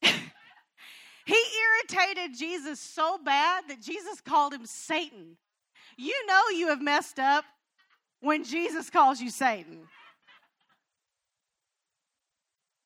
he 0.00 1.42
irritated 1.96 2.38
Jesus 2.38 2.80
so 2.80 3.18
bad 3.18 3.64
that 3.68 3.82
Jesus 3.82 4.20
called 4.20 4.54
him 4.54 4.64
Satan. 4.64 5.36
You 6.00 6.26
know 6.26 6.48
you 6.56 6.68
have 6.68 6.80
messed 6.80 7.18
up 7.18 7.44
when 8.20 8.42
Jesus 8.42 8.88
calls 8.88 9.20
you 9.20 9.28
Satan. 9.28 9.80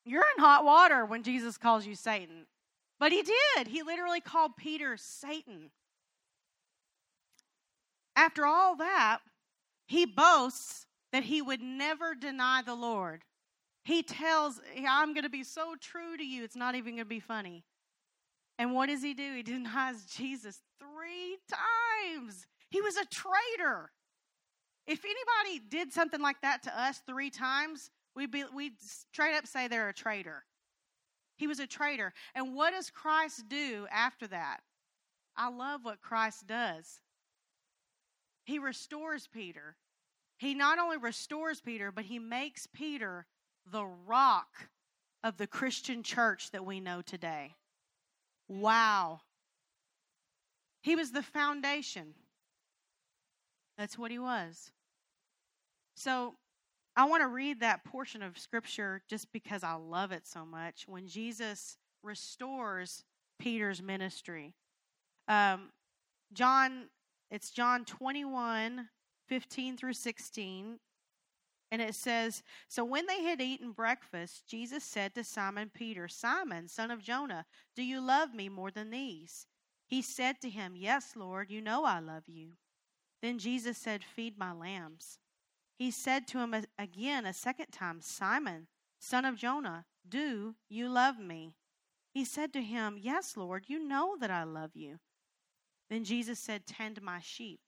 You're 0.03 0.25
in 0.37 0.43
hot 0.43 0.65
water 0.65 1.05
when 1.05 1.23
Jesus 1.23 1.57
calls 1.57 1.85
you 1.85 1.95
Satan. 1.95 2.45
But 2.99 3.13
he 3.13 3.23
did. 3.23 3.67
He 3.67 3.83
literally 3.83 4.19
called 4.19 4.57
Peter 4.57 4.97
Satan. 4.97 5.71
After 8.17 8.45
all 8.45 8.75
that, 8.75 9.19
he 9.87 10.05
boasts 10.05 10.85
that 11.13 11.23
he 11.23 11.41
would 11.41 11.61
never 11.61 12.15
deny 12.15 12.63
the 12.63 12.75
Lord. 12.75 13.23
He 13.85 14.03
tells, 14.03 14.59
I'm 14.85 15.13
going 15.13 15.23
to 15.23 15.29
be 15.29 15.43
so 15.43 15.75
true 15.79 16.17
to 16.17 16.23
you, 16.23 16.43
it's 16.43 16.57
not 16.57 16.75
even 16.75 16.95
going 16.95 17.05
to 17.05 17.05
be 17.05 17.21
funny. 17.21 17.63
And 18.59 18.73
what 18.73 18.87
does 18.87 19.01
he 19.01 19.13
do? 19.13 19.35
He 19.35 19.43
denies 19.43 20.03
Jesus 20.05 20.59
three 20.79 21.37
times. 21.49 22.45
He 22.75 22.81
was 22.81 22.97
a 22.97 23.05
traitor. 23.05 23.89
If 24.85 25.05
anybody 25.05 25.65
did 25.69 25.93
something 25.93 26.19
like 26.19 26.41
that 26.41 26.61
to 26.63 26.77
us 26.77 26.97
three 27.07 27.29
times, 27.29 27.89
we'd, 28.17 28.31
be, 28.31 28.43
we'd 28.53 28.73
straight 28.81 29.33
up 29.33 29.47
say 29.47 29.69
they're 29.69 29.87
a 29.87 29.93
traitor. 29.93 30.43
He 31.37 31.47
was 31.47 31.61
a 31.61 31.67
traitor. 31.67 32.11
And 32.35 32.53
what 32.53 32.71
does 32.71 32.89
Christ 32.89 33.47
do 33.47 33.87
after 33.89 34.27
that? 34.27 34.57
I 35.37 35.47
love 35.47 35.85
what 35.85 36.01
Christ 36.01 36.47
does. 36.47 36.99
He 38.43 38.59
restores 38.59 39.25
Peter. 39.25 39.77
He 40.37 40.53
not 40.53 40.77
only 40.77 40.97
restores 40.97 41.61
Peter, 41.61 41.93
but 41.93 42.03
he 42.03 42.19
makes 42.19 42.67
Peter 42.67 43.25
the 43.71 43.85
rock 43.85 44.67
of 45.23 45.37
the 45.37 45.47
Christian 45.47 46.03
church 46.03 46.51
that 46.51 46.65
we 46.65 46.81
know 46.81 47.01
today. 47.01 47.55
Wow. 48.49 49.21
He 50.81 50.97
was 50.97 51.11
the 51.11 51.23
foundation. 51.23 52.15
That's 53.77 53.97
what 53.97 54.11
he 54.11 54.19
was. 54.19 54.71
So 55.95 56.35
I 56.95 57.05
want 57.05 57.21
to 57.21 57.27
read 57.27 57.59
that 57.59 57.83
portion 57.83 58.21
of 58.21 58.37
scripture 58.37 59.01
just 59.09 59.31
because 59.33 59.63
I 59.63 59.73
love 59.73 60.11
it 60.11 60.25
so 60.25 60.45
much. 60.45 60.85
When 60.87 61.07
Jesus 61.07 61.77
restores 62.03 63.03
Peter's 63.39 63.81
ministry, 63.81 64.53
um, 65.27 65.71
John, 66.33 66.89
it's 67.31 67.51
John 67.51 67.85
21 67.85 68.89
15 69.27 69.77
through 69.77 69.93
16. 69.93 70.79
And 71.71 71.81
it 71.81 71.95
says, 71.95 72.43
So 72.67 72.85
when 72.85 73.07
they 73.07 73.23
had 73.23 73.41
eaten 73.41 73.71
breakfast, 73.71 74.47
Jesus 74.47 74.83
said 74.83 75.15
to 75.15 75.23
Simon 75.23 75.71
Peter, 75.73 76.07
Simon, 76.07 76.67
son 76.67 76.91
of 76.91 77.01
Jonah, 77.01 77.45
do 77.75 77.83
you 77.83 77.99
love 77.99 78.33
me 78.33 78.49
more 78.49 78.71
than 78.71 78.91
these? 78.91 79.47
He 79.87 80.01
said 80.01 80.39
to 80.41 80.49
him, 80.49 80.73
Yes, 80.75 81.13
Lord, 81.15 81.49
you 81.49 81.61
know 81.61 81.83
I 81.83 81.99
love 81.99 82.23
you. 82.27 82.51
Then 83.25 83.39
Jesus 83.39 83.79
said, 83.79 84.03
Feed 84.03 84.37
my 84.37 84.53
lambs. 84.53 85.17
He 85.79 85.89
said 85.89 86.27
to 86.27 86.37
him 86.37 86.53
again 86.77 87.25
a 87.25 87.33
second 87.33 87.71
time, 87.71 87.99
Simon, 87.99 88.67
son 88.99 89.25
of 89.25 89.35
Jonah, 89.35 89.85
do 90.07 90.53
you 90.69 90.87
love 90.87 91.17
me? 91.17 91.55
He 92.13 92.23
said 92.23 92.53
to 92.53 92.61
him, 92.61 92.99
Yes, 93.01 93.35
Lord, 93.35 93.63
you 93.65 93.79
know 93.79 94.15
that 94.21 94.29
I 94.29 94.43
love 94.43 94.75
you. 94.75 94.99
Then 95.89 96.03
Jesus 96.03 96.37
said, 96.37 96.67
Tend 96.67 97.01
my 97.01 97.19
sheep. 97.19 97.61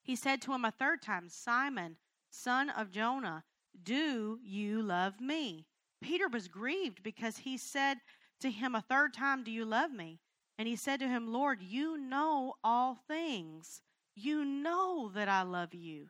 He 0.00 0.14
said 0.14 0.40
to 0.42 0.52
him 0.52 0.64
a 0.64 0.70
third 0.70 1.02
time, 1.02 1.28
Simon, 1.28 1.96
son 2.30 2.70
of 2.70 2.92
Jonah, 2.92 3.42
do 3.82 4.38
you 4.44 4.80
love 4.80 5.20
me? 5.20 5.66
Peter 6.00 6.28
was 6.28 6.46
grieved 6.46 7.02
because 7.02 7.38
he 7.38 7.58
said 7.58 7.98
to 8.38 8.48
him 8.48 8.76
a 8.76 8.84
third 8.88 9.12
time, 9.12 9.42
Do 9.42 9.50
you 9.50 9.64
love 9.64 9.90
me? 9.90 10.20
And 10.56 10.68
he 10.68 10.76
said 10.76 11.00
to 11.00 11.08
him, 11.08 11.32
Lord, 11.32 11.60
you 11.62 11.98
know 11.98 12.54
all 12.62 12.96
things. 13.08 13.82
You 14.14 14.44
know 14.44 15.10
that 15.14 15.28
I 15.28 15.42
love 15.42 15.74
you. 15.74 16.08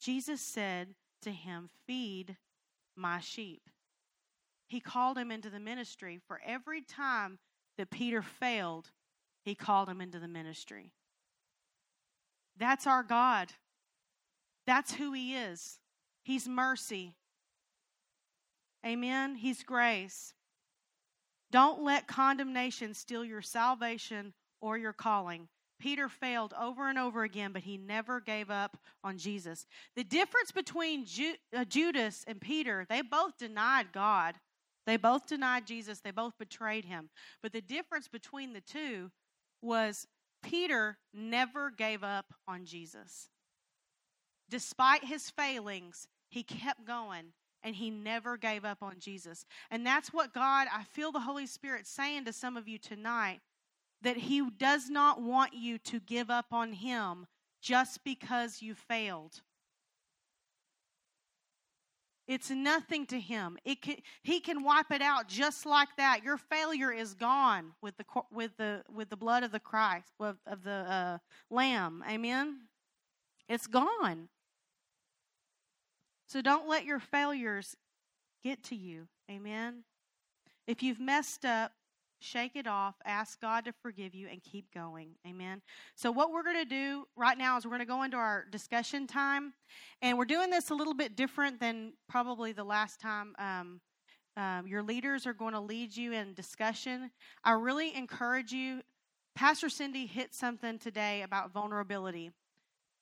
Jesus 0.00 0.40
said 0.40 0.94
to 1.22 1.30
him, 1.30 1.70
Feed 1.86 2.36
my 2.96 3.20
sheep. 3.20 3.62
He 4.66 4.80
called 4.80 5.18
him 5.18 5.30
into 5.30 5.50
the 5.50 5.60
ministry. 5.60 6.20
For 6.26 6.40
every 6.44 6.82
time 6.82 7.38
that 7.78 7.90
Peter 7.90 8.22
failed, 8.22 8.90
he 9.44 9.54
called 9.54 9.88
him 9.88 10.00
into 10.00 10.18
the 10.18 10.28
ministry. 10.28 10.92
That's 12.56 12.86
our 12.86 13.02
God. 13.02 13.52
That's 14.66 14.94
who 14.94 15.12
he 15.12 15.34
is. 15.34 15.78
He's 16.22 16.48
mercy. 16.48 17.14
Amen. 18.84 19.36
He's 19.36 19.62
grace. 19.62 20.34
Don't 21.50 21.82
let 21.82 22.06
condemnation 22.06 22.94
steal 22.94 23.24
your 23.24 23.42
salvation 23.42 24.32
or 24.60 24.76
your 24.76 24.92
calling. 24.92 25.48
Peter 25.84 26.08
failed 26.08 26.54
over 26.58 26.88
and 26.88 26.98
over 26.98 27.24
again, 27.24 27.52
but 27.52 27.60
he 27.60 27.76
never 27.76 28.18
gave 28.18 28.50
up 28.50 28.78
on 29.04 29.18
Jesus. 29.18 29.66
The 29.96 30.02
difference 30.02 30.50
between 30.50 31.04
Ju- 31.04 31.34
uh, 31.54 31.66
Judas 31.66 32.24
and 32.26 32.40
Peter, 32.40 32.86
they 32.88 33.02
both 33.02 33.36
denied 33.36 33.92
God. 33.92 34.36
They 34.86 34.96
both 34.96 35.26
denied 35.26 35.66
Jesus. 35.66 36.00
They 36.00 36.10
both 36.10 36.38
betrayed 36.38 36.86
him. 36.86 37.10
But 37.42 37.52
the 37.52 37.60
difference 37.60 38.08
between 38.08 38.54
the 38.54 38.62
two 38.62 39.10
was 39.60 40.06
Peter 40.42 40.96
never 41.12 41.70
gave 41.70 42.02
up 42.02 42.32
on 42.48 42.64
Jesus. 42.64 43.28
Despite 44.48 45.04
his 45.04 45.28
failings, 45.28 46.08
he 46.30 46.42
kept 46.42 46.86
going 46.86 47.34
and 47.62 47.76
he 47.76 47.90
never 47.90 48.38
gave 48.38 48.64
up 48.64 48.78
on 48.82 49.00
Jesus. 49.00 49.44
And 49.70 49.86
that's 49.86 50.14
what 50.14 50.32
God, 50.32 50.66
I 50.72 50.84
feel 50.84 51.12
the 51.12 51.20
Holy 51.20 51.46
Spirit 51.46 51.86
saying 51.86 52.24
to 52.24 52.32
some 52.32 52.56
of 52.56 52.68
you 52.68 52.78
tonight 52.78 53.40
that 54.04 54.16
he 54.16 54.48
does 54.58 54.88
not 54.88 55.20
want 55.20 55.54
you 55.54 55.78
to 55.78 55.98
give 56.00 56.30
up 56.30 56.46
on 56.52 56.72
him 56.72 57.26
just 57.60 58.04
because 58.04 58.62
you 58.62 58.74
failed. 58.74 59.40
It's 62.26 62.48
nothing 62.50 63.06
to 63.06 63.20
him. 63.20 63.58
It 63.64 63.82
can, 63.82 63.96
he 64.22 64.40
can 64.40 64.62
wipe 64.62 64.90
it 64.90 65.02
out 65.02 65.28
just 65.28 65.66
like 65.66 65.88
that. 65.98 66.20
Your 66.24 66.38
failure 66.38 66.90
is 66.90 67.12
gone 67.12 67.72
with 67.82 67.96
the 67.98 68.04
with 68.32 68.56
the 68.56 68.82
with 68.94 69.10
the 69.10 69.16
blood 69.16 69.42
of 69.42 69.52
the 69.52 69.60
Christ 69.60 70.08
of, 70.18 70.38
of 70.46 70.64
the 70.64 70.70
uh, 70.70 71.18
Lamb. 71.50 72.02
Amen. 72.08 72.60
It's 73.46 73.66
gone. 73.66 74.28
So 76.26 76.40
don't 76.40 76.66
let 76.66 76.86
your 76.86 76.98
failures 76.98 77.76
get 78.42 78.62
to 78.64 78.76
you. 78.76 79.06
Amen. 79.30 79.84
If 80.66 80.82
you've 80.82 81.00
messed 81.00 81.44
up, 81.44 81.72
shake 82.24 82.56
it 82.56 82.66
off, 82.66 82.94
ask 83.04 83.40
God 83.40 83.64
to 83.66 83.72
forgive 83.82 84.14
you, 84.14 84.28
and 84.28 84.42
keep 84.42 84.72
going. 84.72 85.10
Amen. 85.26 85.60
So, 85.94 86.10
what 86.10 86.32
we're 86.32 86.42
going 86.42 86.56
to 86.56 86.64
do 86.64 87.06
right 87.16 87.36
now 87.36 87.56
is 87.56 87.64
we're 87.64 87.70
going 87.70 87.80
to 87.80 87.86
go 87.86 88.02
into 88.02 88.16
our 88.16 88.46
discussion 88.50 89.06
time. 89.06 89.52
And 90.00 90.16
we're 90.16 90.24
doing 90.24 90.50
this 90.50 90.70
a 90.70 90.74
little 90.74 90.94
bit 90.94 91.16
different 91.16 91.60
than 91.60 91.92
probably 92.08 92.52
the 92.52 92.64
last 92.64 93.00
time. 93.00 93.34
Um, 93.38 93.80
um, 94.36 94.66
your 94.66 94.82
leaders 94.82 95.26
are 95.26 95.34
going 95.34 95.52
to 95.52 95.60
lead 95.60 95.96
you 95.96 96.12
in 96.12 96.34
discussion. 96.34 97.10
I 97.44 97.52
really 97.52 97.94
encourage 97.94 98.52
you. 98.52 98.80
Pastor 99.34 99.68
Cindy 99.68 100.06
hit 100.06 100.34
something 100.34 100.78
today 100.78 101.22
about 101.22 101.52
vulnerability. 101.52 102.30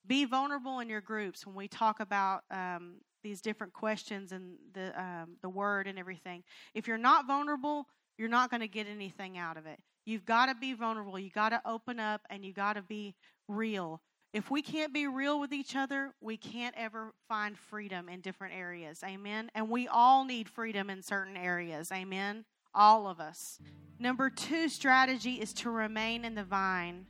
Be 0.07 0.25
vulnerable 0.25 0.81
in 0.81 0.89
your 0.89 1.01
groups 1.01 1.47
when 1.47 1.55
we 1.55 1.69
talk 1.69 2.01
about 2.01 2.43
um, 2.51 2.97
these 3.23 3.41
different 3.41 3.73
questions 3.73 4.33
and 4.33 4.57
the 4.75 5.01
um, 5.01 5.37
the 5.43 5.49
word 5.49 5.87
and 5.87 5.99
everything. 5.99 6.43
If 6.75 6.89
you're 6.89 6.99
not 6.99 7.27
vulnerable, 7.27 7.87
you're 8.19 8.29
not 8.29 8.51
going 8.51 8.61
to 8.61 8.69
get 8.69 8.87
anything 8.87 9.39
out 9.39 9.57
of 9.57 9.67
it. 9.67 9.79
You've 10.05 10.25
got 10.25 10.47
to 10.47 10.55
be 10.55 10.73
vulnerable. 10.75 11.19
You've 11.19 11.33
got 11.33 11.51
to 11.51 11.63
open 11.65 12.01
up 12.01 12.23
and 12.31 12.45
you've 12.45 12.57
got 12.57 12.75
to 12.75 12.83
be 12.83 13.15
real. 13.49 14.01
If 14.33 14.51
we 14.51 14.63
can't 14.63 14.95
be 14.95 15.07
real 15.07 15.39
with 15.39 15.53
each 15.53 15.77
other, 15.77 16.15
we 16.21 16.39
can't 16.39 16.75
ever 16.79 17.13
find 17.29 17.59
freedom 17.59 18.09
in 18.09 18.21
different 18.21 18.55
areas. 18.55 19.01
Amen. 19.05 19.51
And 19.55 19.69
we 19.69 19.89
all 19.89 20.25
need 20.25 20.49
freedom 20.49 20.89
in 20.89 21.03
certain 21.03 21.37
areas. 21.37 21.93
Amen. 21.93 22.45
All 22.75 23.07
of 23.07 23.21
us. 23.21 23.59
Number 23.99 24.31
two 24.31 24.69
strategy 24.69 25.35
is 25.35 25.53
to 25.55 25.71
remain 25.71 26.25
in 26.25 26.35
the 26.35 26.45
vine, 26.45 27.07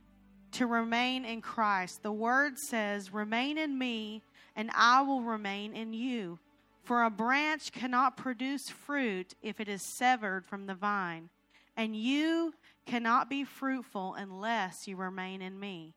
to 0.51 0.67
remain 0.67 1.23
in 1.23 1.41
Christ. 1.41 2.03
The 2.03 2.11
word 2.11 2.59
says, 2.59 3.13
Remain 3.13 3.57
in 3.57 3.77
me, 3.77 4.21
and 4.55 4.69
I 4.75 5.01
will 5.01 5.21
remain 5.21 5.73
in 5.73 5.93
you. 5.93 6.39
For 6.83 7.03
a 7.03 7.09
branch 7.09 7.71
cannot 7.71 8.17
produce 8.17 8.69
fruit 8.69 9.35
if 9.41 9.61
it 9.61 9.69
is 9.69 9.81
severed 9.81 10.45
from 10.45 10.65
the 10.65 10.75
vine, 10.75 11.29
and 11.77 11.95
you 11.95 12.53
cannot 12.85 13.29
be 13.29 13.45
fruitful 13.45 14.15
unless 14.15 14.87
you 14.87 14.97
remain 14.97 15.41
in 15.41 15.59
me. 15.59 15.93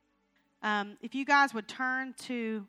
Um, 0.62 0.96
if 1.02 1.14
you 1.14 1.24
guys 1.24 1.52
would 1.52 1.66
turn 1.66 2.14
to, 2.24 2.66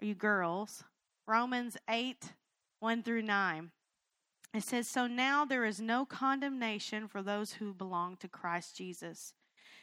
you 0.00 0.14
girls, 0.14 0.82
Romans 1.26 1.76
8 1.88 2.32
1 2.80 3.02
through 3.04 3.22
9. 3.22 3.70
It 4.52 4.64
says, 4.64 4.88
So 4.88 5.06
now 5.06 5.44
there 5.44 5.64
is 5.64 5.80
no 5.80 6.04
condemnation 6.04 7.06
for 7.06 7.22
those 7.22 7.52
who 7.52 7.72
belong 7.72 8.16
to 8.16 8.28
Christ 8.28 8.76
Jesus. 8.76 9.34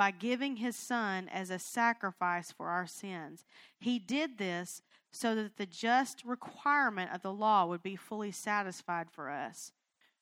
by 0.00 0.10
giving 0.10 0.56
his 0.56 0.76
son 0.76 1.28
as 1.28 1.50
a 1.50 1.58
sacrifice 1.58 2.50
for 2.50 2.68
our 2.68 2.86
sins. 2.86 3.44
He 3.78 3.98
did 3.98 4.38
this 4.38 4.80
so 5.12 5.34
that 5.34 5.58
the 5.58 5.66
just 5.66 6.24
requirement 6.24 7.12
of 7.12 7.20
the 7.20 7.34
law 7.34 7.66
would 7.66 7.82
be 7.82 7.96
fully 7.96 8.30
satisfied 8.30 9.10
for 9.10 9.28
us, 9.28 9.72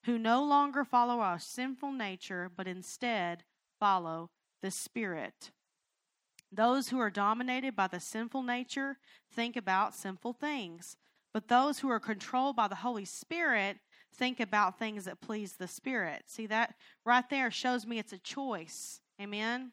who 0.04 0.18
no 0.18 0.42
longer 0.42 0.84
follow 0.84 1.20
our 1.20 1.38
sinful 1.38 1.92
nature, 1.92 2.50
but 2.56 2.66
instead 2.66 3.44
follow 3.78 4.30
the 4.62 4.72
Spirit. 4.72 5.52
Those 6.50 6.88
who 6.88 6.98
are 6.98 7.08
dominated 7.08 7.76
by 7.76 7.86
the 7.86 8.00
sinful 8.00 8.42
nature 8.42 8.98
think 9.32 9.56
about 9.56 9.94
sinful 9.94 10.32
things, 10.32 10.96
but 11.32 11.46
those 11.46 11.78
who 11.78 11.88
are 11.88 12.00
controlled 12.00 12.56
by 12.56 12.66
the 12.66 12.74
Holy 12.74 13.04
Spirit 13.04 13.76
think 14.12 14.40
about 14.40 14.76
things 14.76 15.04
that 15.04 15.20
please 15.20 15.52
the 15.52 15.68
Spirit. 15.68 16.24
See, 16.26 16.46
that 16.46 16.74
right 17.04 17.30
there 17.30 17.52
shows 17.52 17.86
me 17.86 18.00
it's 18.00 18.12
a 18.12 18.18
choice. 18.18 19.02
Amen. 19.20 19.72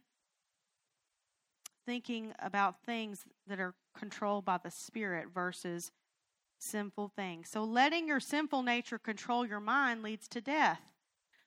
Thinking 1.86 2.34
about 2.40 2.82
things 2.84 3.26
that 3.48 3.60
are 3.60 3.76
controlled 3.96 4.44
by 4.44 4.58
the 4.58 4.72
Spirit 4.72 5.28
versus 5.34 5.92
sinful 6.58 7.12
things. 7.16 7.50
So, 7.50 7.64
letting 7.64 8.08
your 8.08 8.20
sinful 8.20 8.64
nature 8.64 8.98
control 8.98 9.46
your 9.46 9.60
mind 9.60 10.02
leads 10.02 10.28
to 10.30 10.42
death, 10.42 10.82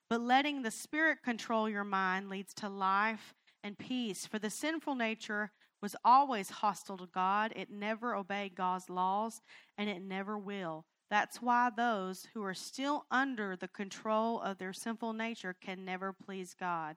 but 0.08 0.20
letting 0.20 0.62
the 0.62 0.70
Spirit 0.70 1.22
control 1.24 1.68
your 1.68 1.84
mind 1.84 2.28
leads 2.28 2.54
to 2.54 2.68
life 2.68 3.34
and 3.64 3.76
peace. 3.76 4.26
For 4.26 4.38
the 4.38 4.50
sinful 4.50 4.94
nature 4.94 5.50
was 5.82 5.96
always 6.04 6.50
hostile 6.50 6.98
to 6.98 7.06
God, 7.06 7.52
it 7.56 7.70
never 7.70 8.14
obeyed 8.14 8.54
God's 8.54 8.88
laws, 8.88 9.40
and 9.76 9.88
it 9.90 10.02
never 10.02 10.38
will. 10.38 10.84
That's 11.10 11.40
why 11.40 11.70
those 11.74 12.28
who 12.34 12.44
are 12.44 12.54
still 12.54 13.06
under 13.10 13.56
the 13.56 13.68
control 13.68 14.40
of 14.40 14.58
their 14.58 14.72
sinful 14.72 15.14
nature 15.14 15.54
can 15.58 15.84
never 15.84 16.12
please 16.12 16.54
God. 16.58 16.96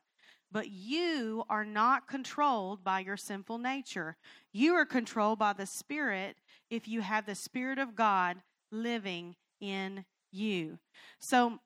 But 0.52 0.70
you 0.70 1.44
are 1.50 1.64
not 1.64 2.08
controlled 2.08 2.84
by 2.84 3.00
your 3.00 3.18
sinful 3.18 3.58
nature. 3.58 4.18
You 4.52 4.74
are 4.74 4.86
controlled 4.86 5.40
by 5.40 5.54
the 5.54 5.66
Spirit 5.66 6.38
if 6.70 6.88
you 6.88 7.02
have 7.02 7.26
the 7.26 7.36
Spirit 7.36 7.80
of 7.80 7.96
God 7.96 8.42
living 8.72 9.36
in 9.60 10.06
you. 10.32 10.80
So, 11.20 11.60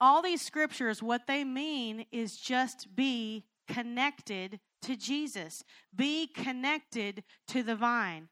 all 0.00 0.22
these 0.22 0.42
scriptures, 0.42 1.02
what 1.02 1.26
they 1.26 1.42
mean 1.42 2.06
is 2.12 2.36
just 2.36 2.94
be 2.94 3.44
connected 3.66 4.60
to 4.82 4.96
Jesus, 4.96 5.64
be 5.94 6.28
connected 6.28 7.24
to 7.48 7.62
the 7.62 7.74
vine, 7.74 8.28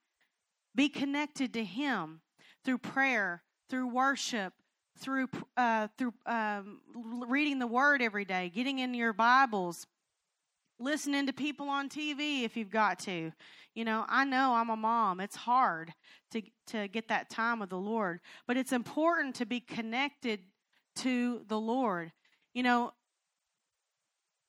be 0.75 0.89
connected 0.89 1.53
to 1.55 1.65
Him 1.65 2.21
through 2.65 2.79
prayer, 2.79 3.43
through 3.69 3.89
worship, 3.89 4.53
through 4.97 5.29
uh, 5.57 5.89
through 5.99 6.15
um, 6.27 6.81
reading 7.27 7.59
the 7.59 7.67
Word 7.67 8.03
every 8.03 8.25
day, 8.25 8.51
getting 8.55 8.79
in 8.79 8.95
your 8.95 9.13
Bibles, 9.13 9.87
listening 10.79 11.27
to 11.27 11.33
people 11.33 11.69
on 11.69 11.89
TV 11.89 12.45
if 12.45 12.57
you've 12.57 12.71
got 12.71 12.99
to. 13.01 13.33
You 13.75 13.85
know, 13.85 14.05
I 14.09 14.25
know 14.25 14.55
I'm 14.55 14.71
a 14.71 14.77
mom. 14.77 15.21
It's 15.21 15.37
hard 15.37 15.93
to 16.33 16.43
to 16.69 16.89
get 16.89 17.09
that 17.09 17.31
time 17.31 17.61
with 17.61 17.71
the 17.71 17.79
Lord, 17.79 18.21
but 18.47 18.57
it's 18.57 18.73
important 18.73 19.35
to 19.37 19.47
be 19.47 19.61
connected 19.61 20.41
to 20.97 21.43
the 21.47 21.61
Lord. 21.61 22.13
You 22.55 22.63
know, 22.63 22.93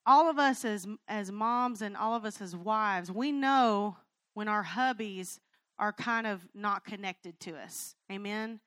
all 0.05 0.29
of 0.29 0.39
us 0.39 0.63
as 0.63 0.87
as 1.07 1.31
moms 1.31 1.81
and 1.81 1.97
all 1.97 2.15
of 2.15 2.25
us 2.25 2.41
as 2.41 2.55
wives, 2.55 3.11
we 3.11 3.31
know 3.31 3.97
when 4.33 4.47
our 4.47 4.63
hubbies 4.63 5.39
are 5.79 5.93
kind 5.93 6.25
of 6.25 6.47
not 6.55 6.85
connected 6.85 7.39
to 7.41 7.55
us. 7.55 7.95
Amen. 8.11 8.59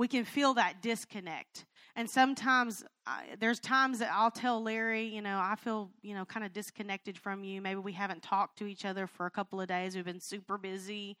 We 0.00 0.08
can 0.08 0.24
feel 0.24 0.54
that 0.54 0.80
disconnect. 0.80 1.66
And 1.94 2.08
sometimes 2.08 2.82
I, 3.06 3.24
there's 3.38 3.60
times 3.60 3.98
that 3.98 4.10
I'll 4.10 4.30
tell 4.30 4.62
Larry, 4.62 5.04
you 5.04 5.20
know, 5.20 5.38
I 5.38 5.56
feel, 5.56 5.90
you 6.00 6.14
know, 6.14 6.24
kind 6.24 6.42
of 6.42 6.54
disconnected 6.54 7.18
from 7.18 7.44
you. 7.44 7.60
Maybe 7.60 7.80
we 7.80 7.92
haven't 7.92 8.22
talked 8.22 8.56
to 8.60 8.66
each 8.66 8.86
other 8.86 9.06
for 9.06 9.26
a 9.26 9.30
couple 9.30 9.60
of 9.60 9.68
days. 9.68 9.94
We've 9.94 10.02
been 10.02 10.18
super 10.18 10.56
busy. 10.56 11.18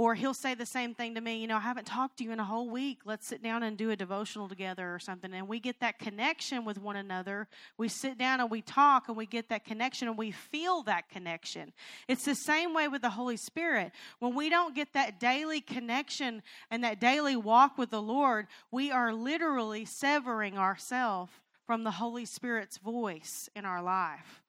Or 0.00 0.14
he'll 0.14 0.32
say 0.32 0.54
the 0.54 0.64
same 0.64 0.94
thing 0.94 1.16
to 1.16 1.20
me, 1.20 1.42
you 1.42 1.46
know, 1.46 1.58
I 1.58 1.60
haven't 1.60 1.86
talked 1.86 2.16
to 2.16 2.24
you 2.24 2.32
in 2.32 2.40
a 2.40 2.44
whole 2.44 2.70
week. 2.70 3.00
Let's 3.04 3.26
sit 3.26 3.42
down 3.42 3.62
and 3.62 3.76
do 3.76 3.90
a 3.90 3.96
devotional 3.96 4.48
together 4.48 4.94
or 4.94 4.98
something. 4.98 5.30
And 5.34 5.46
we 5.46 5.60
get 5.60 5.80
that 5.80 5.98
connection 5.98 6.64
with 6.64 6.78
one 6.78 6.96
another. 6.96 7.48
We 7.76 7.88
sit 7.88 8.16
down 8.16 8.40
and 8.40 8.50
we 8.50 8.62
talk 8.62 9.08
and 9.08 9.16
we 9.18 9.26
get 9.26 9.50
that 9.50 9.66
connection 9.66 10.08
and 10.08 10.16
we 10.16 10.30
feel 10.30 10.82
that 10.84 11.10
connection. 11.10 11.74
It's 12.08 12.24
the 12.24 12.34
same 12.34 12.72
way 12.72 12.88
with 12.88 13.02
the 13.02 13.10
Holy 13.10 13.36
Spirit. 13.36 13.92
When 14.20 14.34
we 14.34 14.48
don't 14.48 14.74
get 14.74 14.94
that 14.94 15.20
daily 15.20 15.60
connection 15.60 16.42
and 16.70 16.82
that 16.82 16.98
daily 16.98 17.36
walk 17.36 17.76
with 17.76 17.90
the 17.90 18.00
Lord, 18.00 18.46
we 18.70 18.90
are 18.90 19.12
literally 19.12 19.84
severing 19.84 20.56
ourselves 20.56 21.30
from 21.66 21.84
the 21.84 21.90
Holy 21.90 22.24
Spirit's 22.24 22.78
voice 22.78 23.50
in 23.54 23.66
our 23.66 23.82
life. 23.82 24.40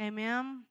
Amen. 0.00 0.66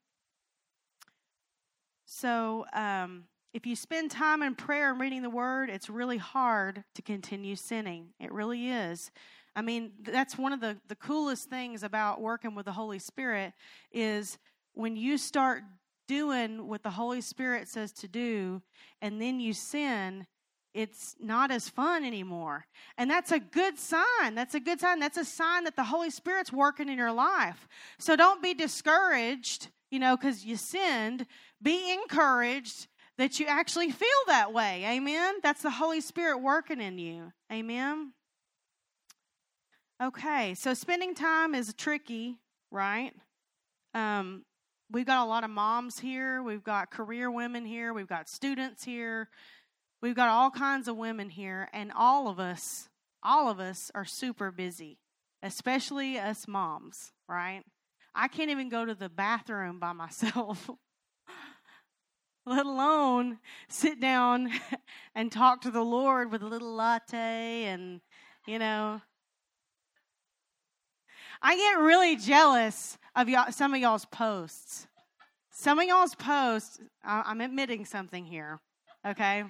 So, 2.06 2.66
um, 2.72 3.26
if 3.54 3.68
you 3.68 3.76
spend 3.76 4.10
time 4.10 4.42
in 4.42 4.56
prayer 4.56 4.92
and 4.92 5.00
reading 5.00 5.22
the 5.22 5.30
word, 5.30 5.70
it's 5.70 5.90
really 5.90 6.18
hard 6.18 6.84
to 6.96 7.02
continue 7.02 7.56
sinning. 7.56 8.08
It 8.20 8.32
really 8.32 8.70
is. 8.70 9.12
I 9.56 9.62
mean, 9.62 9.92
that's 10.02 10.38
one 10.38 10.54
of 10.54 10.60
the, 10.60 10.78
the 10.88 10.96
coolest 10.96 11.50
things 11.50 11.84
about 11.84 12.20
working 12.20 12.56
with 12.56 12.66
the 12.66 12.72
Holy 12.72 12.98
Spirit 12.98 13.54
is 13.92 14.40
when 14.74 14.96
you 14.96 15.20
start 15.20 15.62
doing 16.08 16.68
what 16.68 16.82
the 16.82 16.90
Holy 16.90 17.22
Spirit 17.22 17.68
says 17.68 17.92
to 17.92 18.08
do 18.08 18.64
and 19.02 19.22
then 19.22 19.40
you 19.40 19.54
sin, 19.54 20.26
it's 20.74 21.16
not 21.20 21.52
as 21.52 21.70
fun 21.70 22.04
anymore. 22.04 22.66
And 22.98 23.08
that's 23.08 23.32
a 23.32 23.40
good 23.40 23.78
sign. 23.78 24.34
That's 24.34 24.56
a 24.56 24.60
good 24.60 24.80
sign. 24.80 25.00
That's 25.00 25.18
a 25.18 25.26
sign 25.26 25.66
that 25.66 25.76
the 25.76 25.84
Holy 25.84 26.10
Spirit's 26.10 26.52
working 26.52 26.90
in 26.90 26.98
your 26.98 27.12
life. 27.12 27.68
So 28.00 28.16
don't 28.16 28.42
be 28.42 28.56
discouraged, 28.56 29.68
you 29.92 30.00
know, 30.00 30.18
because 30.18 30.44
you 30.44 30.56
sinned. 30.56 31.28
Be 31.62 31.94
encouraged 31.94 32.88
that 33.18 33.40
you 33.40 33.46
actually 33.46 33.92
feel 33.92 34.10
that 34.28 34.54
way. 34.54 34.84
Amen. 34.86 35.36
That's 35.44 35.62
the 35.62 35.70
Holy 35.70 36.02
Spirit 36.02 36.40
working 36.40 36.82
in 36.82 36.98
you. 36.98 37.32
Amen. 37.52 38.14
Okay, 40.02 40.54
so 40.56 40.74
spending 40.74 41.14
time 41.14 41.54
is 41.56 41.74
tricky, 41.76 42.38
right? 42.72 43.14
Um, 43.94 44.44
we've 44.92 45.06
got 45.06 45.24
a 45.24 45.30
lot 45.30 45.44
of 45.44 45.50
moms 45.50 46.00
here. 46.00 46.42
We've 46.42 46.64
got 46.64 46.92
career 46.92 47.30
women 47.30 47.66
here. 47.66 47.94
We've 47.94 48.08
got 48.08 48.28
students 48.28 48.84
here. 48.84 49.30
We've 50.02 50.16
got 50.16 50.30
all 50.30 50.52
kinds 50.52 50.90
of 50.90 50.98
women 50.98 51.30
here, 51.30 51.70
and 51.72 51.92
all 51.96 52.28
of 52.28 52.38
us, 52.38 52.90
all 53.22 53.50
of 53.50 53.62
us 53.62 53.90
are 53.96 54.04
super 54.04 54.52
busy, 54.52 54.98
especially 55.42 56.20
us 56.20 56.46
moms, 56.46 57.14
right? 57.30 57.62
I 58.14 58.28
can't 58.28 58.50
even 58.50 58.68
go 58.68 58.84
to 58.84 58.96
the 58.96 59.08
bathroom 59.08 59.80
by 59.80 59.94
myself 59.94 60.70
let 62.46 62.66
alone 62.66 63.40
sit 63.70 64.00
down 64.00 64.52
and 65.16 65.32
talk 65.32 65.62
to 65.62 65.72
the 65.72 65.84
Lord 65.84 66.32
with 66.32 66.42
a 66.42 66.48
little 66.48 66.74
latte 66.74 67.66
and, 67.66 68.02
you 68.46 68.60
know. 68.60 69.02
I 71.42 71.56
get 71.56 71.80
really 71.80 72.16
jealous 72.16 72.98
of 73.16 73.30
y'all, 73.30 73.52
some 73.52 73.74
of 73.74 73.80
y'all's 73.80 74.06
posts. 74.06 74.88
Some 75.52 75.80
of 75.80 75.86
y'all's 75.86 76.16
posts, 76.16 76.80
I'm 77.04 77.40
admitting 77.40 77.86
something 77.86 78.26
here, 78.26 78.60
okay? 79.06 79.44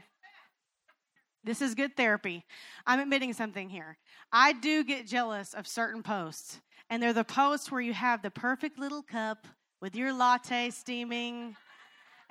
This 1.46 1.62
is 1.62 1.76
good 1.76 1.96
therapy. 1.96 2.46
I'm 2.86 3.00
admitting 3.00 3.34
something 3.34 3.70
here. 3.70 3.98
I 4.32 4.54
do 4.54 4.84
get 4.84 5.08
jealous 5.08 5.54
of 5.54 5.66
certain 5.66 6.04
posts, 6.04 6.60
and 6.90 7.02
they're 7.02 7.14
the 7.14 7.24
posts 7.24 7.72
where 7.72 7.82
you 7.82 7.94
have 7.94 8.22
the 8.22 8.32
perfect 8.32 8.78
little 8.78 9.02
cup 9.02 9.48
with 9.82 9.96
your 9.96 10.14
latte 10.14 10.70
steaming 10.72 11.56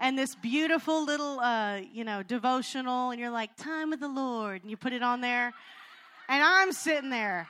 and 0.02 0.18
this 0.18 0.34
beautiful 0.34 1.04
little, 1.04 1.38
uh, 1.38 1.76
you 1.76 2.02
know, 2.02 2.24
devotional, 2.24 3.12
and 3.12 3.20
you're 3.20 3.30
like, 3.30 3.56
time 3.56 3.88
with 3.88 4.00
the 4.00 4.08
Lord, 4.08 4.62
and 4.62 4.70
you 4.70 4.76
put 4.76 4.92
it 4.92 5.02
on 5.02 5.20
there. 5.20 5.52
And 6.28 6.42
I'm 6.42 6.72
sitting 6.72 7.08
there 7.08 7.48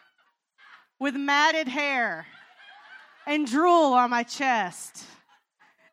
with 1.00 1.16
matted 1.16 1.66
hair 1.66 2.26
and 3.26 3.46
drool 3.46 3.94
on 3.94 4.10
my 4.10 4.22
chest 4.22 5.04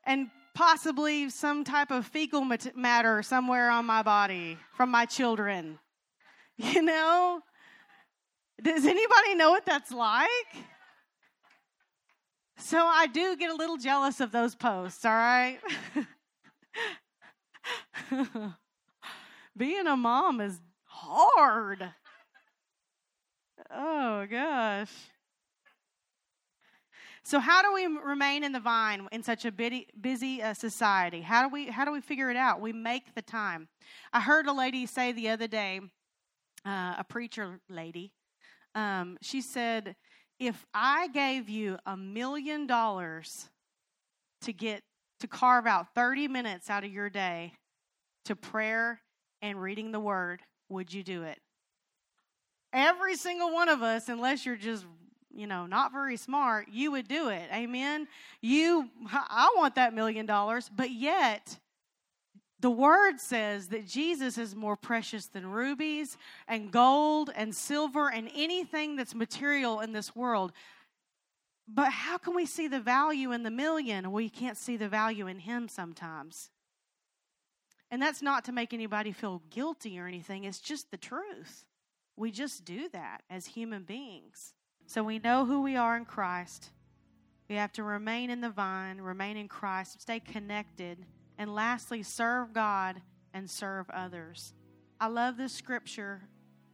and 0.06 0.30
possibly 0.54 1.30
some 1.30 1.64
type 1.64 1.92
of 1.92 2.06
fecal 2.06 2.46
matter 2.76 3.24
somewhere 3.24 3.70
on 3.70 3.86
my 3.86 4.04
body 4.04 4.58
from 4.76 4.92
my 4.92 5.06
children. 5.06 5.80
You 6.62 6.82
know? 6.82 7.40
Does 8.62 8.86
anybody 8.86 9.36
know 9.36 9.52
what 9.52 9.66
that's 9.66 9.94
like? 9.94 10.30
So 12.58 12.78
I 12.78 13.08
do 13.08 13.38
get 13.38 13.50
a 13.50 13.56
little 13.56 13.78
jealous 13.78 14.20
of 14.20 14.34
those 14.34 14.56
posts, 14.56 15.06
all 15.06 15.14
right? 15.14 15.60
Being 19.58 19.88
a 19.88 19.96
mom 19.96 20.42
is 20.42 20.60
hard. 20.84 21.94
Oh, 23.72 24.26
gosh. 24.30 24.92
So 27.24 27.40
how 27.40 27.62
do 27.62 27.72
we 27.74 27.86
remain 27.86 28.44
in 28.44 28.54
the 28.54 28.60
vine 28.60 29.08
in 29.12 29.22
such 29.22 29.46
a 29.46 29.52
busy 29.52 30.42
uh, 30.42 30.54
society? 30.56 31.22
How 31.22 31.44
do 31.44 31.54
we 31.54 31.68
how 31.68 31.86
do 31.86 31.92
we 31.92 32.02
figure 32.02 32.32
it 32.32 32.38
out? 32.38 32.60
We 32.60 32.74
make 32.74 33.14
the 33.14 33.22
time. 33.22 33.68
I 34.12 34.22
heard 34.22 34.48
a 34.48 34.52
lady 34.54 34.88
say 34.88 35.12
the 35.12 35.30
other 35.30 35.48
day, 35.48 35.82
uh, 36.66 36.96
a 36.98 37.06
preacher 37.08 37.60
lady. 37.70 38.14
Um, 38.74 39.18
she 39.22 39.42
said, 39.42 39.96
"If 40.40 40.66
I 40.74 41.08
gave 41.10 41.50
you 41.50 41.78
a 41.86 41.96
million 41.96 42.66
dollars 42.66 43.50
to 44.42 44.52
get 44.52 44.82
to 45.20 45.28
carve 45.28 45.68
out 45.68 45.94
30 45.96 46.28
minutes 46.28 46.70
out 46.70 46.84
of 46.84 46.92
your 46.92 47.10
day 47.10 47.54
to 48.26 48.36
prayer 48.36 49.02
and 49.42 49.62
reading 49.62 49.92
the 49.92 50.00
word, 50.00 50.42
would 50.70 50.94
you 50.94 51.04
do 51.04 51.24
it? 51.24 51.40
Every 52.72 53.16
single 53.16 53.52
one 53.52 53.70
of 53.70 53.82
us, 53.82 54.10
unless 54.10 54.46
you're 54.46 54.56
just, 54.56 54.86
you 55.34 55.48
know, 55.48 55.66
not 55.66 55.92
very 55.92 56.18
smart, 56.18 56.68
you 56.72 56.92
would 56.92 57.08
do 57.08 57.30
it. 57.30 57.50
Amen. 57.52 58.08
You 58.42 58.90
I 59.12 59.54
want 59.56 59.76
that 59.76 59.94
million 59.94 60.26
dollars, 60.26 60.70
but 60.74 60.92
yet 60.92 61.58
the 62.60 62.70
word 62.70 63.20
says 63.20 63.70
that 63.70 63.88
Jesus 63.88 64.38
is 64.38 64.56
more 64.56 64.76
precious 64.76 65.28
than 65.28 65.48
rubies 65.48 66.18
and 66.48 66.72
gold 66.72 67.32
and 67.34 67.56
silver 67.56 68.12
and 68.12 68.30
anything 68.36 68.98
that's 68.98 69.16
material 69.16 69.80
in 69.80 69.94
this 69.94 70.16
world. 70.16 70.52
But 71.72 71.92
how 71.92 72.18
can 72.18 72.34
we 72.36 72.48
see 72.48 72.68
the 72.68 72.80
value 72.80 73.32
in 73.32 73.44
the 73.44 73.52
million? 73.52 74.12
We 74.12 74.28
can't 74.28 74.58
see 74.58 74.76
the 74.76 74.90
value 74.90 75.28
in 75.28 75.40
Him 75.40 75.68
sometimes. 75.68 76.50
And 77.92 78.02
that's 78.02 78.22
not 78.22 78.46
to 78.46 78.52
make 78.52 78.74
anybody 78.74 79.12
feel 79.12 79.44
guilty 79.50 80.00
or 80.00 80.08
anything, 80.08 80.44
it's 80.44 80.60
just 80.60 80.90
the 80.90 80.98
truth. 80.98 81.66
We 82.16 82.32
just 82.32 82.66
do 82.66 82.90
that 82.90 83.22
as 83.30 83.46
human 83.46 83.84
beings. 83.84 84.54
So 84.88 85.04
we 85.04 85.20
know 85.20 85.46
who 85.46 85.62
we 85.62 85.76
are 85.76 85.96
in 85.96 86.06
Christ. 86.06 86.72
We 87.48 87.56
have 87.56 87.72
to 87.74 87.84
remain 87.84 88.30
in 88.30 88.42
the 88.42 88.50
vine, 88.50 89.00
remain 89.00 89.38
in 89.38 89.48
Christ, 89.48 90.02
stay 90.02 90.20
connected, 90.20 91.06
and 91.38 91.54
lastly, 91.54 92.04
serve 92.04 92.54
God 92.54 93.02
and 93.34 93.50
serve 93.50 93.90
others. 93.92 94.54
I 95.00 95.08
love 95.08 95.38
this 95.38 95.54
scripture 95.54 96.22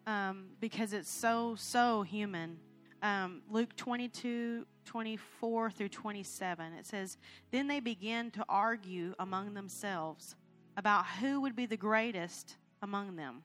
um, 0.08 0.48
because 0.60 0.94
it's 0.94 1.12
so, 1.12 1.56
so 1.58 2.02
human. 2.02 2.58
Um, 3.02 3.42
Luke 3.50 3.76
22, 3.76 4.66
24 4.86 5.72
through 5.72 5.90
27. 5.90 6.74
It 6.74 6.86
says, 6.86 7.18
Then 7.52 7.68
they 7.68 7.80
began 7.80 8.32
to 8.32 8.46
argue 8.48 9.14
among 9.20 9.54
themselves 9.54 10.36
about 10.78 11.06
who 11.20 11.42
would 11.42 11.56
be 11.56 11.66
the 11.66 11.78
greatest 11.78 12.58
among 12.82 13.16
them. 13.16 13.44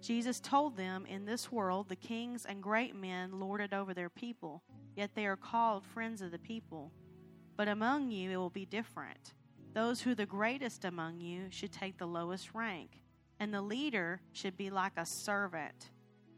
Jesus 0.00 0.40
told 0.40 0.76
them, 0.76 1.06
In 1.06 1.24
this 1.24 1.52
world, 1.52 1.88
the 1.88 1.96
kings 1.96 2.46
and 2.46 2.62
great 2.62 2.94
men 2.94 3.38
lord 3.38 3.60
it 3.60 3.72
over 3.72 3.94
their 3.94 4.08
people, 4.08 4.62
yet 4.96 5.10
they 5.14 5.26
are 5.26 5.36
called 5.36 5.84
friends 5.84 6.22
of 6.22 6.30
the 6.30 6.38
people. 6.38 6.92
But 7.56 7.68
among 7.68 8.10
you 8.10 8.30
it 8.30 8.36
will 8.36 8.50
be 8.50 8.64
different. 8.64 9.34
Those 9.74 10.00
who 10.00 10.12
are 10.12 10.16
the 10.16 10.26
greatest 10.26 10.84
among 10.84 11.20
you 11.20 11.46
should 11.50 11.72
take 11.72 11.98
the 11.98 12.06
lowest 12.06 12.54
rank, 12.54 13.02
and 13.38 13.52
the 13.52 13.62
leader 13.62 14.20
should 14.32 14.56
be 14.56 14.70
like 14.70 14.92
a 14.96 15.06
servant. 15.06 15.90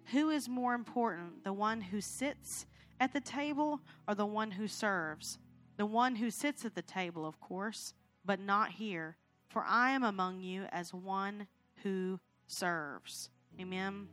Who 0.06 0.30
is 0.30 0.48
more 0.48 0.74
important, 0.74 1.44
the 1.44 1.52
one 1.52 1.80
who 1.80 2.00
sits 2.00 2.66
at 3.00 3.12
the 3.12 3.20
table 3.20 3.80
or 4.06 4.14
the 4.14 4.26
one 4.26 4.52
who 4.52 4.68
serves? 4.68 5.38
The 5.76 5.86
one 5.86 6.16
who 6.16 6.30
sits 6.30 6.64
at 6.64 6.74
the 6.74 6.82
table, 6.82 7.26
of 7.26 7.40
course, 7.40 7.94
but 8.24 8.40
not 8.40 8.70
here, 8.70 9.16
for 9.48 9.64
I 9.66 9.90
am 9.90 10.04
among 10.04 10.40
you 10.40 10.64
as 10.70 10.94
one 10.94 11.46
who 11.82 12.20
serves. 12.46 13.30
Amen. 13.60 14.08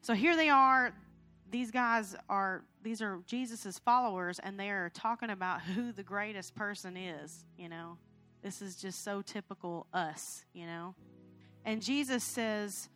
So 0.00 0.14
here 0.14 0.36
they 0.36 0.48
are. 0.48 0.94
These 1.50 1.70
guys 1.70 2.14
are 2.28 2.62
these 2.82 3.02
are 3.02 3.20
Jesus's 3.26 3.78
followers 3.78 4.38
and 4.38 4.58
they 4.58 4.70
are 4.70 4.90
talking 4.90 5.30
about 5.30 5.62
who 5.62 5.92
the 5.92 6.02
greatest 6.02 6.54
person 6.54 6.96
is, 6.96 7.44
you 7.56 7.68
know. 7.68 7.98
This 8.42 8.62
is 8.62 8.76
just 8.76 9.02
so 9.02 9.22
typical 9.22 9.86
us, 9.92 10.44
you 10.52 10.66
know. 10.66 10.94
And 11.64 11.82
Jesus 11.82 12.22
says 12.22 12.88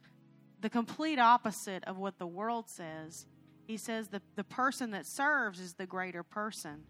the 0.60 0.70
complete 0.70 1.18
opposite 1.18 1.84
of 1.84 1.98
what 1.98 2.18
the 2.18 2.26
world 2.26 2.68
says. 2.68 3.26
He 3.66 3.76
says 3.76 4.08
the, 4.08 4.22
the 4.36 4.44
person 4.44 4.90
that 4.90 5.06
serves 5.06 5.60
is 5.60 5.74
the 5.74 5.86
greater 5.86 6.22
person, 6.22 6.84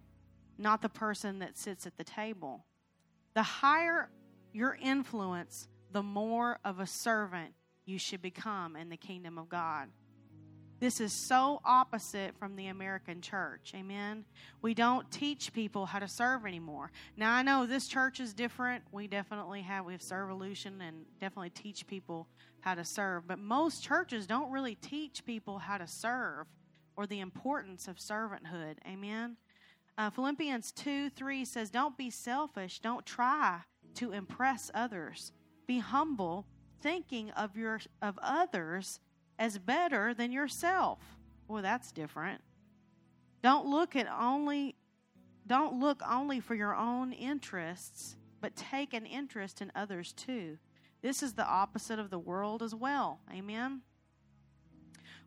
not 0.58 0.82
the 0.82 0.88
person 0.88 1.38
that 1.40 1.56
sits 1.56 1.86
at 1.86 1.96
the 1.96 2.04
table. 2.04 2.64
The 3.34 3.42
higher 3.42 4.10
your 4.52 4.76
influence, 4.80 5.68
the 5.92 6.02
more 6.02 6.58
of 6.64 6.80
a 6.80 6.86
servant 6.86 7.52
you 7.84 7.98
should 7.98 8.22
become 8.22 8.76
in 8.76 8.88
the 8.88 8.96
kingdom 8.96 9.38
of 9.38 9.48
God. 9.48 9.88
This 10.82 11.00
is 11.00 11.12
so 11.12 11.60
opposite 11.64 12.36
from 12.36 12.56
the 12.56 12.66
American 12.66 13.20
church. 13.20 13.72
Amen. 13.72 14.24
We 14.62 14.74
don't 14.74 15.08
teach 15.12 15.52
people 15.52 15.86
how 15.86 16.00
to 16.00 16.08
serve 16.08 16.44
anymore. 16.44 16.90
Now 17.16 17.32
I 17.32 17.42
know 17.42 17.66
this 17.66 17.86
church 17.86 18.18
is 18.18 18.34
different. 18.34 18.82
We 18.90 19.06
definitely 19.06 19.62
have 19.62 19.84
we 19.84 19.92
have 19.92 20.00
Servolution 20.00 20.80
and 20.80 21.04
definitely 21.20 21.50
teach 21.50 21.86
people 21.86 22.26
how 22.60 22.74
to 22.74 22.84
serve. 22.84 23.28
But 23.28 23.38
most 23.38 23.84
churches 23.84 24.26
don't 24.26 24.50
really 24.50 24.74
teach 24.74 25.24
people 25.24 25.58
how 25.58 25.78
to 25.78 25.86
serve 25.86 26.48
or 27.02 27.06
the 27.06 27.20
importance 27.20 27.88
of 27.88 27.96
servanthood. 27.96 28.76
Amen. 28.86 29.36
Uh, 29.98 30.08
Philippians 30.08 30.70
2 30.72 31.10
3 31.10 31.44
says, 31.44 31.68
Don't 31.68 31.98
be 31.98 32.10
selfish. 32.10 32.78
Don't 32.78 33.04
try 33.04 33.58
to 33.94 34.12
impress 34.12 34.70
others. 34.72 35.32
Be 35.66 35.80
humble 35.80 36.46
thinking 36.80 37.30
of 37.32 37.56
your 37.56 37.80
of 38.00 38.18
others 38.22 39.00
as 39.38 39.58
better 39.58 40.14
than 40.14 40.30
yourself. 40.30 41.00
Well, 41.48 41.62
that's 41.62 41.90
different. 41.90 42.40
Don't 43.42 43.66
look 43.66 43.96
at 43.96 44.06
only 44.08 44.76
don't 45.46 45.80
look 45.80 46.00
only 46.08 46.38
for 46.38 46.54
your 46.54 46.76
own 46.76 47.12
interests, 47.12 48.16
but 48.40 48.54
take 48.54 48.94
an 48.94 49.06
interest 49.06 49.60
in 49.60 49.72
others 49.74 50.12
too. 50.12 50.58
This 51.02 51.20
is 51.20 51.34
the 51.34 51.46
opposite 51.46 51.98
of 51.98 52.10
the 52.10 52.18
world 52.18 52.62
as 52.62 52.76
well. 52.76 53.18
Amen. 53.34 53.82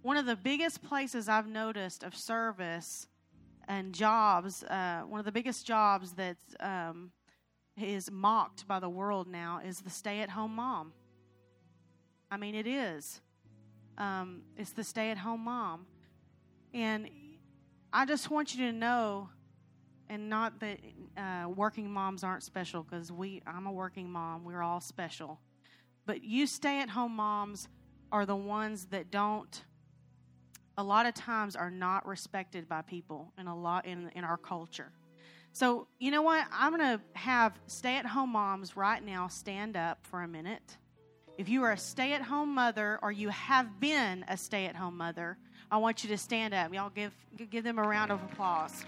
One 0.06 0.18
of 0.18 0.28
the 0.28 0.36
biggest 0.36 0.84
places 0.84 1.28
I've 1.28 1.48
noticed 1.48 2.04
of 2.04 2.16
service 2.16 3.08
and 3.68 3.92
jobs, 3.92 4.62
uh, 4.62 5.02
one 5.08 5.18
of 5.18 5.26
the 5.26 5.32
biggest 5.32 5.66
jobs 5.66 6.12
that 6.12 6.38
um, 6.60 7.10
is 7.76 8.12
mocked 8.12 8.68
by 8.68 8.80
the 8.80 8.88
world 8.88 9.28
now 9.28 9.62
is 9.66 9.82
the 9.82 9.90
stay 9.90 10.20
at 10.20 10.30
home 10.30 10.54
mom. 10.54 10.94
I 12.30 12.38
mean, 12.38 12.54
it 12.54 12.68
is. 12.68 13.20
Um, 13.98 14.44
it's 14.56 14.74
the 14.74 14.84
stay 14.84 15.10
at 15.10 15.18
home 15.18 15.44
mom. 15.44 15.88
And 16.72 17.10
I 17.92 18.06
just 18.06 18.30
want 18.30 18.54
you 18.54 18.68
to 18.68 18.78
know, 18.78 19.30
and 20.08 20.30
not 20.30 20.60
that 20.60 20.82
uh, 21.18 21.50
working 21.50 21.90
moms 21.92 22.24
aren't 22.24 22.44
special, 22.44 22.84
because 22.84 23.12
we, 23.12 23.42
I'm 23.48 23.66
a 23.66 23.72
working 23.72 24.12
mom. 24.12 24.44
We're 24.44 24.62
all 24.62 24.82
special. 24.82 25.40
But 26.06 26.24
you 26.24 26.46
stay 26.46 26.80
at 26.82 26.92
home 26.92 27.16
moms 27.16 27.70
are 28.12 28.28
the 28.28 28.36
ones 28.36 28.86
that 28.92 29.10
don't, 29.10 29.64
a 30.78 30.84
lot 30.84 31.06
of 31.06 31.14
times, 31.14 31.56
are 31.56 31.72
not 31.72 32.06
respected 32.06 32.68
by 32.68 32.82
people 32.82 33.32
in 33.38 33.48
a 33.48 33.56
lot 33.56 33.86
in, 33.86 34.10
in 34.16 34.24
our 34.24 34.38
culture. 34.38 34.92
So, 35.54 35.88
you 36.00 36.12
know 36.12 36.22
what? 36.22 36.46
I'm 36.52 36.76
going 36.76 36.98
to 36.98 37.02
have 37.18 37.58
stay 37.68 37.96
at 37.96 38.06
home 38.06 38.32
moms 38.32 38.76
right 38.76 39.04
now 39.04 39.30
stand 39.30 39.78
up 39.78 40.00
for 40.04 40.22
a 40.24 40.28
minute. 40.28 40.78
If 41.38 41.48
you 41.48 41.64
are 41.64 41.72
a 41.72 41.78
stay 41.78 42.14
at 42.14 42.22
home 42.22 42.54
mother 42.54 43.00
or 43.02 43.12
you 43.12 43.30
have 43.30 43.80
been 43.80 44.26
a 44.28 44.36
stay 44.36 44.66
at 44.66 44.76
home 44.76 44.98
mother, 44.98 45.38
I 45.72 45.78
want 45.78 46.04
you 46.04 46.10
to 46.10 46.18
stand 46.18 46.54
up. 46.54 46.74
Y'all 46.74 46.90
give, 46.90 47.14
give 47.50 47.64
them 47.64 47.80
a 47.80 47.84
round 47.84 48.12
of 48.12 48.22
applause. 48.24 48.86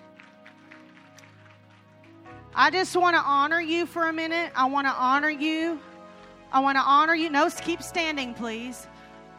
I 2.54 2.70
just 2.70 2.96
want 2.96 3.16
to 3.16 3.22
honor 3.22 3.62
you 3.62 3.86
for 3.86 4.08
a 4.10 4.14
minute. 4.14 4.52
I 4.56 4.66
want 4.66 4.88
to 4.88 4.94
honor 4.94 5.30
you. 5.30 5.80
I 6.52 6.60
want 6.60 6.78
to 6.78 6.82
honor 6.82 7.16
you. 7.16 7.30
No, 7.30 7.50
keep 7.50 7.82
standing, 7.82 8.34
please. 8.34 8.88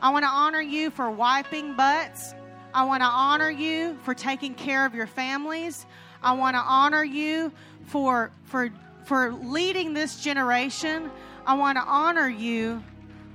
I 0.00 0.10
want 0.10 0.24
to 0.24 0.28
honor 0.28 0.60
you 0.60 0.90
for 0.90 1.10
wiping 1.10 1.74
butts. 1.74 2.34
I 2.74 2.84
want 2.84 3.02
to 3.02 3.06
honor 3.06 3.50
you 3.50 3.96
for 4.02 4.14
taking 4.14 4.54
care 4.54 4.84
of 4.84 4.94
your 4.94 5.06
families. 5.06 5.86
I 6.22 6.32
want 6.32 6.54
to 6.54 6.60
honor 6.60 7.04
you 7.04 7.52
for 7.86 8.30
for 8.44 8.70
for 9.04 9.32
leading 9.32 9.94
this 9.94 10.22
generation. 10.22 11.10
I 11.46 11.54
want 11.54 11.78
to 11.78 11.84
honor 11.84 12.28
you 12.28 12.82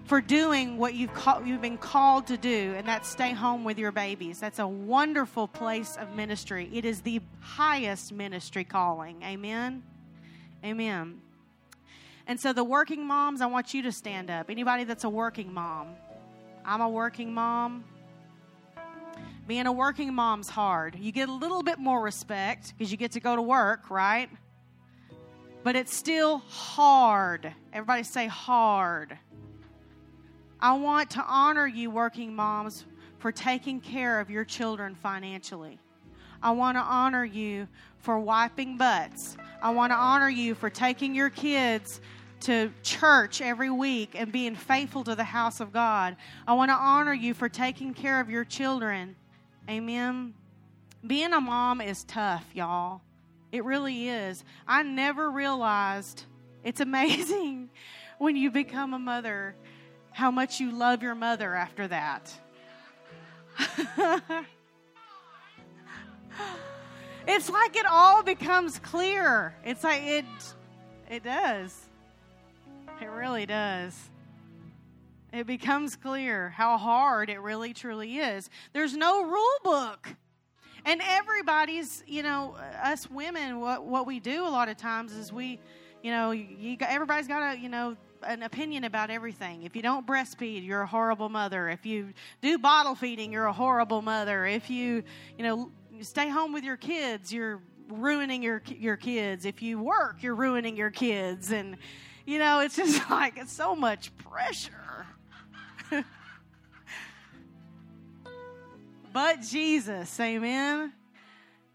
for 0.06 0.22
doing 0.22 0.78
what 0.78 0.93
you've, 0.93 1.13
call, 1.13 1.43
you've 1.43 1.62
been 1.62 1.78
called 1.78 2.28
to 2.28 2.38
do, 2.38 2.74
and 2.76 2.88
that's 2.88 3.10
stay 3.10 3.32
home 3.32 3.63
with 3.63 3.80
your 3.80 3.91
babies. 3.91 4.39
That's 4.39 4.60
a 4.60 4.67
wonderful 4.67 5.48
place 5.48 5.98
of 5.98 6.15
ministry. 6.15 6.69
It 6.74 6.86
is 6.86 7.02
the 7.02 7.22
highest 7.39 8.12
ministry 8.12 8.63
calling. 8.63 9.24
Amen. 9.24 9.82
Amen. 10.63 11.22
And 12.28 12.39
so, 12.39 12.54
the 12.54 12.63
working 12.63 13.06
moms, 13.06 13.41
I 13.41 13.48
want 13.48 13.74
you 13.74 13.82
to 13.84 13.91
stand 13.91 14.30
up. 14.30 14.50
Anybody 14.50 14.84
that's 14.84 15.04
a 15.04 15.10
working 15.10 15.54
mom, 15.54 15.89
I'm 16.65 16.82
a 16.82 16.89
working 16.89 17.34
mom. 17.34 17.84
Being 19.45 19.67
a 19.67 19.71
working 19.71 20.13
mom's 20.13 20.49
hard. 20.49 20.95
You 20.97 21.12
get 21.12 21.27
a 21.27 21.34
little 21.34 21.63
bit 21.63 21.77
more 21.77 22.01
respect 22.01 22.73
because 22.77 22.91
you 22.91 22.97
get 22.97 23.12
to 23.13 23.19
go 23.19 23.36
to 23.36 23.41
work, 23.41 23.89
right? 23.89 24.29
But 25.63 25.75
it's 25.75 25.95
still 25.95 26.39
hard. 26.47 27.53
Everybody 27.73 28.03
say 28.03 28.27
hard. 28.27 29.17
I 30.60 30.73
want 30.73 31.10
to 31.12 31.25
honor 31.27 31.67
you, 31.67 31.89
working 31.89 32.34
moms, 32.34 32.86
for 33.19 33.32
taking 33.32 33.82
care 33.82 34.21
of 34.21 34.29
your 34.29 34.45
children 34.45 34.95
financially. 34.95 35.77
I 36.41 36.51
want 36.51 36.77
to 36.77 36.82
honor 36.82 37.25
you 37.25 37.67
for 37.97 38.19
wiping 38.19 38.77
butts. 38.77 39.38
I 39.62 39.71
want 39.71 39.91
to 39.91 39.95
honor 39.97 40.29
you 40.29 40.56
for 40.56 40.69
taking 40.69 41.15
your 41.15 41.29
kids 41.29 42.01
to 42.41 42.71
church 42.82 43.41
every 43.41 43.69
week 43.69 44.12
and 44.15 44.32
being 44.32 44.56
faithful 44.56 45.03
to 45.06 45.15
the 45.15 45.23
house 45.23 45.62
of 45.62 45.71
God. 45.71 46.17
I 46.45 46.53
want 46.53 46.69
to 46.69 46.75
honor 46.75 47.13
you 47.13 47.34
for 47.34 47.47
taking 47.47 47.93
care 47.93 48.19
of 48.19 48.29
your 48.29 48.43
children. 48.43 49.15
Amen. 49.69 50.34
Being 51.06 51.34
a 51.34 51.41
mom 51.41 51.82
is 51.82 52.04
tough, 52.04 52.45
y'all. 52.54 53.02
It 53.52 53.63
really 53.63 54.10
is. 54.10 54.43
I 54.67 54.84
never 54.84 55.32
realized 55.32 56.26
it's 56.63 56.82
amazing 56.82 57.69
when 58.17 58.36
you 58.36 58.52
become 58.52 58.93
a 58.93 58.99
mother 58.99 59.56
how 60.12 60.30
much 60.32 60.60
you 60.60 60.71
love 60.71 61.02
your 61.02 61.15
mother 61.15 61.56
after 61.56 61.88
that. 61.88 62.32
it's 67.28 67.49
like 67.49 67.76
it 67.76 67.86
all 67.88 68.23
becomes 68.23 68.80
clear. 68.80 69.56
It's 69.65 69.84
like 69.84 70.04
it 70.04 70.26
it 71.10 71.23
does. 71.23 71.89
It 73.02 73.10
really 73.10 73.45
does. 73.45 74.10
It 75.34 75.48
becomes 75.48 75.96
clear 75.96 76.50
how 76.50 76.78
hard 76.78 77.32
it 77.32 77.41
really 77.41 77.74
truly 77.74 78.19
is. 78.19 78.52
There's 78.72 78.96
no 78.96 79.24
rule 79.26 79.58
book. 79.63 80.08
And 80.86 81.02
everybody's, 81.04 82.04
you 82.06 82.22
know, 82.22 82.56
us 82.84 83.10
women, 83.10 83.60
what 83.60 83.84
what 83.84 84.06
we 84.06 84.19
do 84.19 84.46
a 84.46 84.50
lot 84.50 84.69
of 84.69 84.78
times 84.78 85.13
is 85.13 85.34
we, 85.34 85.60
you 86.04 86.12
know, 86.12 86.32
you, 86.32 86.78
everybody's 86.82 87.28
got 87.28 87.56
a, 87.56 87.60
you 87.60 87.69
know, 87.69 87.98
an 88.28 88.43
opinion 88.43 88.84
about 88.84 89.10
everything. 89.10 89.63
If 89.63 89.76
you 89.76 89.82
don't 89.82 90.06
breastfeed, 90.06 90.65
you're 90.65 90.82
a 90.82 90.88
horrible 90.88 91.30
mother. 91.30 91.67
If 91.67 91.86
you 91.86 92.13
do 92.41 92.60
bottle 92.60 92.93
feeding, 92.93 93.32
you're 93.32 93.46
a 93.46 93.54
horrible 93.54 94.04
mother. 94.04 94.46
If 94.46 94.69
you, 94.69 95.04
you 95.38 95.43
know, 95.43 95.72
stay 96.02 96.30
home 96.30 96.54
with 96.54 96.63
your 96.63 96.78
kids, 96.78 97.34
you're 97.34 97.60
ruining 97.89 98.43
your 98.43 98.62
your 98.67 98.98
kids. 98.98 99.46
If 99.46 99.63
you 99.63 99.82
work, 99.82 100.22
you're 100.22 100.36
ruining 100.36 100.78
your 100.78 100.91
kids, 100.91 101.52
and 101.52 101.78
you 102.28 102.38
know 102.38 102.60
it's 102.60 102.76
just 102.76 103.10
like 103.10 103.38
it's 103.38 103.54
so 103.54 103.76
much 103.76 104.15
pressure. 104.17 105.08
But 109.13 109.41
Jesus, 109.41 110.19
Amen. 110.19 110.91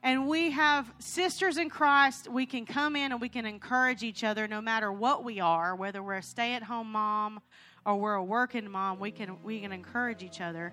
And 0.02 0.28
we 0.28 0.50
have 0.52 0.92
sisters 0.98 1.56
in 1.56 1.70
Christ. 1.70 2.28
We 2.28 2.46
can 2.46 2.66
come 2.66 2.94
in 2.94 3.12
and 3.12 3.20
we 3.20 3.28
can 3.28 3.46
encourage 3.46 4.02
each 4.02 4.22
other 4.22 4.46
no 4.46 4.60
matter 4.60 4.92
what 4.92 5.24
we 5.24 5.40
are, 5.40 5.74
whether 5.74 6.02
we're 6.02 6.18
a 6.18 6.22
stay 6.22 6.54
at 6.54 6.62
home 6.62 6.92
mom 6.92 7.40
or 7.84 7.96
we're 7.96 8.14
a 8.14 8.22
working 8.22 8.70
mom, 8.70 9.00
we 9.00 9.10
can 9.10 9.42
we 9.42 9.60
can 9.60 9.72
encourage 9.72 10.22
each 10.22 10.40
other. 10.40 10.72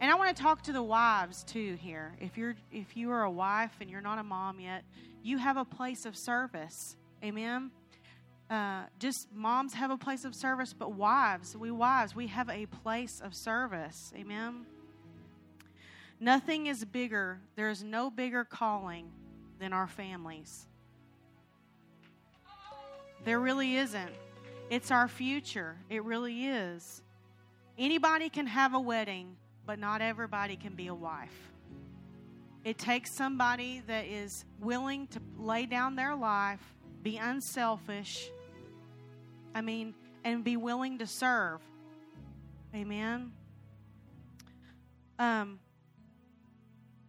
And 0.00 0.10
I 0.10 0.14
want 0.14 0.36
to 0.36 0.42
talk 0.42 0.62
to 0.62 0.72
the 0.72 0.82
wives 0.82 1.42
too 1.44 1.76
here. 1.80 2.16
If 2.20 2.36
you're 2.36 2.54
if 2.70 2.96
you 2.96 3.10
are 3.12 3.22
a 3.22 3.30
wife 3.30 3.72
and 3.80 3.88
you're 3.88 4.02
not 4.02 4.18
a 4.18 4.24
mom 4.24 4.60
yet, 4.60 4.84
you 5.22 5.38
have 5.38 5.56
a 5.56 5.64
place 5.64 6.04
of 6.04 6.16
service. 6.16 6.96
Amen. 7.24 7.70
Uh, 8.50 8.84
just 8.98 9.28
moms 9.32 9.74
have 9.74 9.90
a 9.90 9.96
place 9.96 10.24
of 10.24 10.34
service, 10.34 10.72
but 10.72 10.92
wives, 10.92 11.56
we 11.56 11.70
wives, 11.70 12.14
we 12.14 12.28
have 12.28 12.48
a 12.48 12.66
place 12.66 13.20
of 13.20 13.34
service. 13.34 14.12
Amen. 14.14 14.66
Nothing 16.18 16.66
is 16.66 16.84
bigger, 16.84 17.40
there 17.56 17.68
is 17.68 17.82
no 17.82 18.10
bigger 18.10 18.44
calling 18.44 19.10
than 19.58 19.72
our 19.72 19.86
families. 19.86 20.66
There 23.24 23.40
really 23.40 23.76
isn't. 23.76 24.12
It's 24.70 24.90
our 24.90 25.08
future. 25.08 25.76
It 25.90 26.04
really 26.04 26.46
is. 26.46 27.02
Anybody 27.78 28.28
can 28.28 28.46
have 28.46 28.74
a 28.74 28.80
wedding, 28.80 29.36
but 29.66 29.78
not 29.78 30.00
everybody 30.00 30.56
can 30.56 30.74
be 30.74 30.86
a 30.86 30.94
wife. 30.94 31.34
It 32.64 32.78
takes 32.78 33.14
somebody 33.14 33.82
that 33.86 34.06
is 34.06 34.44
willing 34.60 35.06
to 35.08 35.20
lay 35.38 35.66
down 35.66 35.94
their 35.94 36.16
life, 36.16 36.60
be 37.02 37.16
unselfish, 37.16 38.28
I 39.54 39.60
mean, 39.60 39.94
and 40.24 40.42
be 40.42 40.56
willing 40.56 40.98
to 40.98 41.06
serve. 41.06 41.60
Amen. 42.74 43.32
Um, 45.18 45.60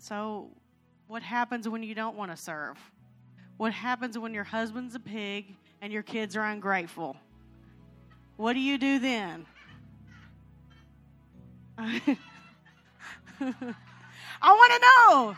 so, 0.08 0.48
what 1.08 1.22
happens 1.22 1.68
when 1.68 1.84
you 1.84 1.94
don't 1.94 2.16
want 2.16 2.32
to 2.32 2.38
serve? 2.38 2.78
What 3.58 3.74
happens 3.74 4.18
when 4.18 4.34
your 4.34 4.46
husband's 4.46 4.96
a 4.96 5.02
pig 5.02 5.54
and 5.82 5.92
your 5.92 6.02
kids 6.02 6.38
are 6.38 6.46
ungrateful? 6.46 7.18
What 8.38 8.54
do 8.54 8.60
you 8.60 8.78
do 8.78 9.00
then? 9.00 9.46
I 11.78 12.16
want 14.42 14.74
to 14.74 14.80
know. 14.80 15.36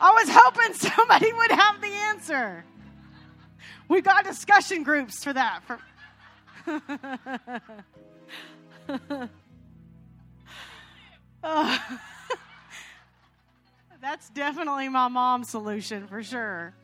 I 0.00 0.10
was 0.10 0.28
hoping 0.28 0.74
somebody 0.74 1.32
would 1.32 1.52
have 1.52 1.80
the 1.80 1.86
answer. 1.86 2.64
We 3.88 4.00
got 4.00 4.24
discussion 4.24 4.82
groups 4.82 5.22
for 5.22 5.32
that. 5.34 5.60
For 5.68 5.78
that's 14.04 14.28
definitely 14.28 14.90
my 14.90 15.08
mom's 15.08 15.48
solution 15.48 16.06
for 16.06 16.22
sure. 16.22 16.74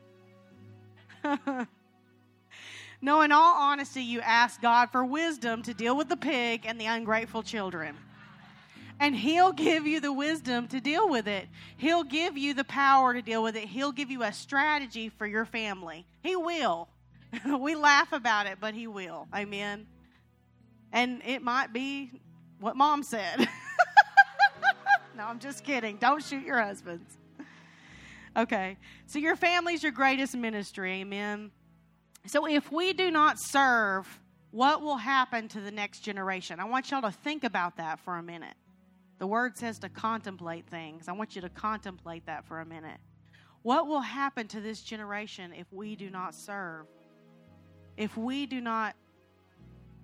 no, 3.03 3.21
in 3.21 3.31
all 3.31 3.55
honesty, 3.61 4.03
you 4.03 4.23
ask 4.23 4.63
God 4.63 4.91
for 4.91 5.05
wisdom 5.05 5.63
to 5.65 5.75
deal 5.75 5.95
with 5.95 6.09
the 6.09 6.17
pig 6.17 6.65
and 6.65 6.81
the 6.81 6.87
ungrateful 6.87 7.43
children. 7.43 7.95
And 8.99 9.15
He'll 9.15 9.53
give 9.53 9.87
you 9.87 10.01
the 10.01 10.13
wisdom 10.13 10.67
to 10.69 10.81
deal 10.81 11.11
with 11.11 11.29
it. 11.29 11.47
He'll 11.77 12.05
give 12.05 12.39
you 12.39 12.55
the 12.55 12.65
power 12.65 13.13
to 13.13 13.21
deal 13.21 13.43
with 13.43 13.55
it. 13.55 13.65
He'll 13.65 13.93
give 13.93 14.11
you 14.11 14.23
a 14.23 14.33
strategy 14.33 15.11
for 15.11 15.27
your 15.27 15.45
family. 15.45 16.07
He 16.23 16.37
will. 16.37 16.89
we 17.59 17.75
laugh 17.75 18.15
about 18.15 18.47
it, 18.47 18.57
but 18.63 18.73
He 18.73 18.87
will. 18.87 19.29
Amen. 19.35 19.87
And 20.91 21.21
it 21.27 21.43
might 21.43 21.71
be 21.75 22.13
what 22.61 22.77
mom 22.77 23.03
said. 23.03 23.47
no, 25.21 25.27
I'm 25.27 25.39
just 25.39 25.65
kidding. 25.65 25.99
Don't 25.99 26.25
shoot 26.25 26.47
your 26.47 26.59
husbands. 26.63 27.19
Okay. 28.35 28.79
So 29.05 29.19
your 29.19 29.37
family's 29.37 29.83
your 29.83 29.93
greatest 29.93 30.35
ministry. 30.35 31.03
Amen. 31.03 31.51
So 32.25 32.49
if 32.49 32.73
we 32.73 32.95
do 32.95 33.11
not 33.11 33.39
serve, 33.39 34.09
what 34.51 34.81
will 34.81 34.97
happen 34.97 35.47
to 35.49 35.61
the 35.61 35.71
next 35.71 36.01
generation? 36.01 36.59
I 36.59 36.65
want 36.65 36.91
y'all 36.91 37.03
to 37.03 37.11
think 37.11 37.45
about 37.45 37.77
that 37.77 38.01
for 38.01 38.17
a 38.17 38.23
minute. 38.23 38.55
The 39.19 39.27
word 39.27 39.59
says 39.59 39.79
to 39.81 39.91
contemplate 39.91 40.67
things. 40.67 41.07
I 41.07 41.13
want 41.13 41.37
you 41.37 41.43
to 41.43 41.51
contemplate 41.51 42.25
that 42.25 42.47
for 42.47 42.61
a 42.61 42.65
minute. 42.65 42.99
What 43.61 43.89
will 43.89 44.01
happen 44.01 44.49
to 44.49 44.61
this 44.63 44.81
generation 44.81 45.53
if 45.53 45.67
we 45.71 45.97
do 45.97 46.09
not 46.09 46.35
serve? 46.35 46.87
If 47.99 48.17
we 48.17 48.47
do 48.47 48.63
not 48.63 48.97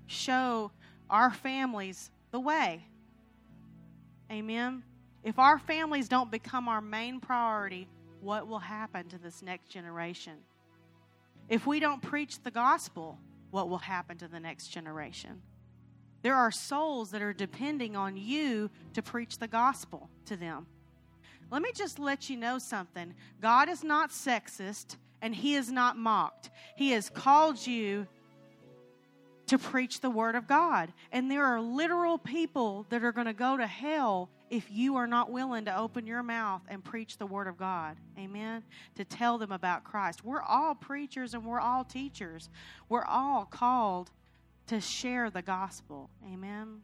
show 0.08 0.72
our 1.08 1.30
families 1.30 2.10
the 2.32 2.40
way? 2.40 2.84
Amen. 4.30 4.82
If 5.26 5.40
our 5.40 5.58
families 5.58 6.08
don't 6.08 6.30
become 6.30 6.68
our 6.68 6.80
main 6.80 7.18
priority, 7.18 7.88
what 8.20 8.46
will 8.46 8.60
happen 8.60 9.08
to 9.08 9.18
this 9.18 9.42
next 9.42 9.68
generation? 9.68 10.34
If 11.48 11.66
we 11.66 11.80
don't 11.80 12.00
preach 12.00 12.40
the 12.44 12.52
gospel, 12.52 13.18
what 13.50 13.68
will 13.68 13.78
happen 13.78 14.18
to 14.18 14.28
the 14.28 14.38
next 14.38 14.68
generation? 14.68 15.42
There 16.22 16.36
are 16.36 16.52
souls 16.52 17.10
that 17.10 17.22
are 17.22 17.32
depending 17.32 17.96
on 17.96 18.16
you 18.16 18.70
to 18.94 19.02
preach 19.02 19.38
the 19.38 19.48
gospel 19.48 20.08
to 20.26 20.36
them. 20.36 20.68
Let 21.50 21.60
me 21.60 21.72
just 21.74 21.98
let 21.98 22.30
you 22.30 22.36
know 22.36 22.58
something 22.58 23.12
God 23.40 23.68
is 23.68 23.82
not 23.82 24.10
sexist 24.10 24.94
and 25.20 25.34
He 25.34 25.56
is 25.56 25.72
not 25.72 25.96
mocked. 25.96 26.50
He 26.76 26.92
has 26.92 27.10
called 27.10 27.66
you 27.66 28.06
to 29.48 29.58
preach 29.58 30.00
the 30.00 30.10
word 30.10 30.36
of 30.36 30.46
God. 30.46 30.92
And 31.10 31.28
there 31.28 31.46
are 31.46 31.60
literal 31.60 32.16
people 32.16 32.86
that 32.90 33.02
are 33.02 33.10
going 33.10 33.26
to 33.26 33.32
go 33.32 33.56
to 33.56 33.66
hell 33.66 34.30
if 34.50 34.70
you 34.70 34.96
are 34.96 35.06
not 35.06 35.30
willing 35.30 35.64
to 35.64 35.76
open 35.76 36.06
your 36.06 36.22
mouth 36.22 36.62
and 36.68 36.82
preach 36.84 37.18
the 37.18 37.26
word 37.26 37.46
of 37.46 37.56
God. 37.56 37.96
Amen. 38.18 38.62
To 38.96 39.04
tell 39.04 39.38
them 39.38 39.52
about 39.52 39.84
Christ. 39.84 40.24
We're 40.24 40.42
all 40.42 40.74
preachers 40.74 41.34
and 41.34 41.44
we're 41.44 41.60
all 41.60 41.84
teachers. 41.84 42.48
We're 42.88 43.04
all 43.04 43.44
called 43.44 44.10
to 44.68 44.80
share 44.80 45.30
the 45.30 45.42
gospel. 45.42 46.10
Amen. 46.32 46.82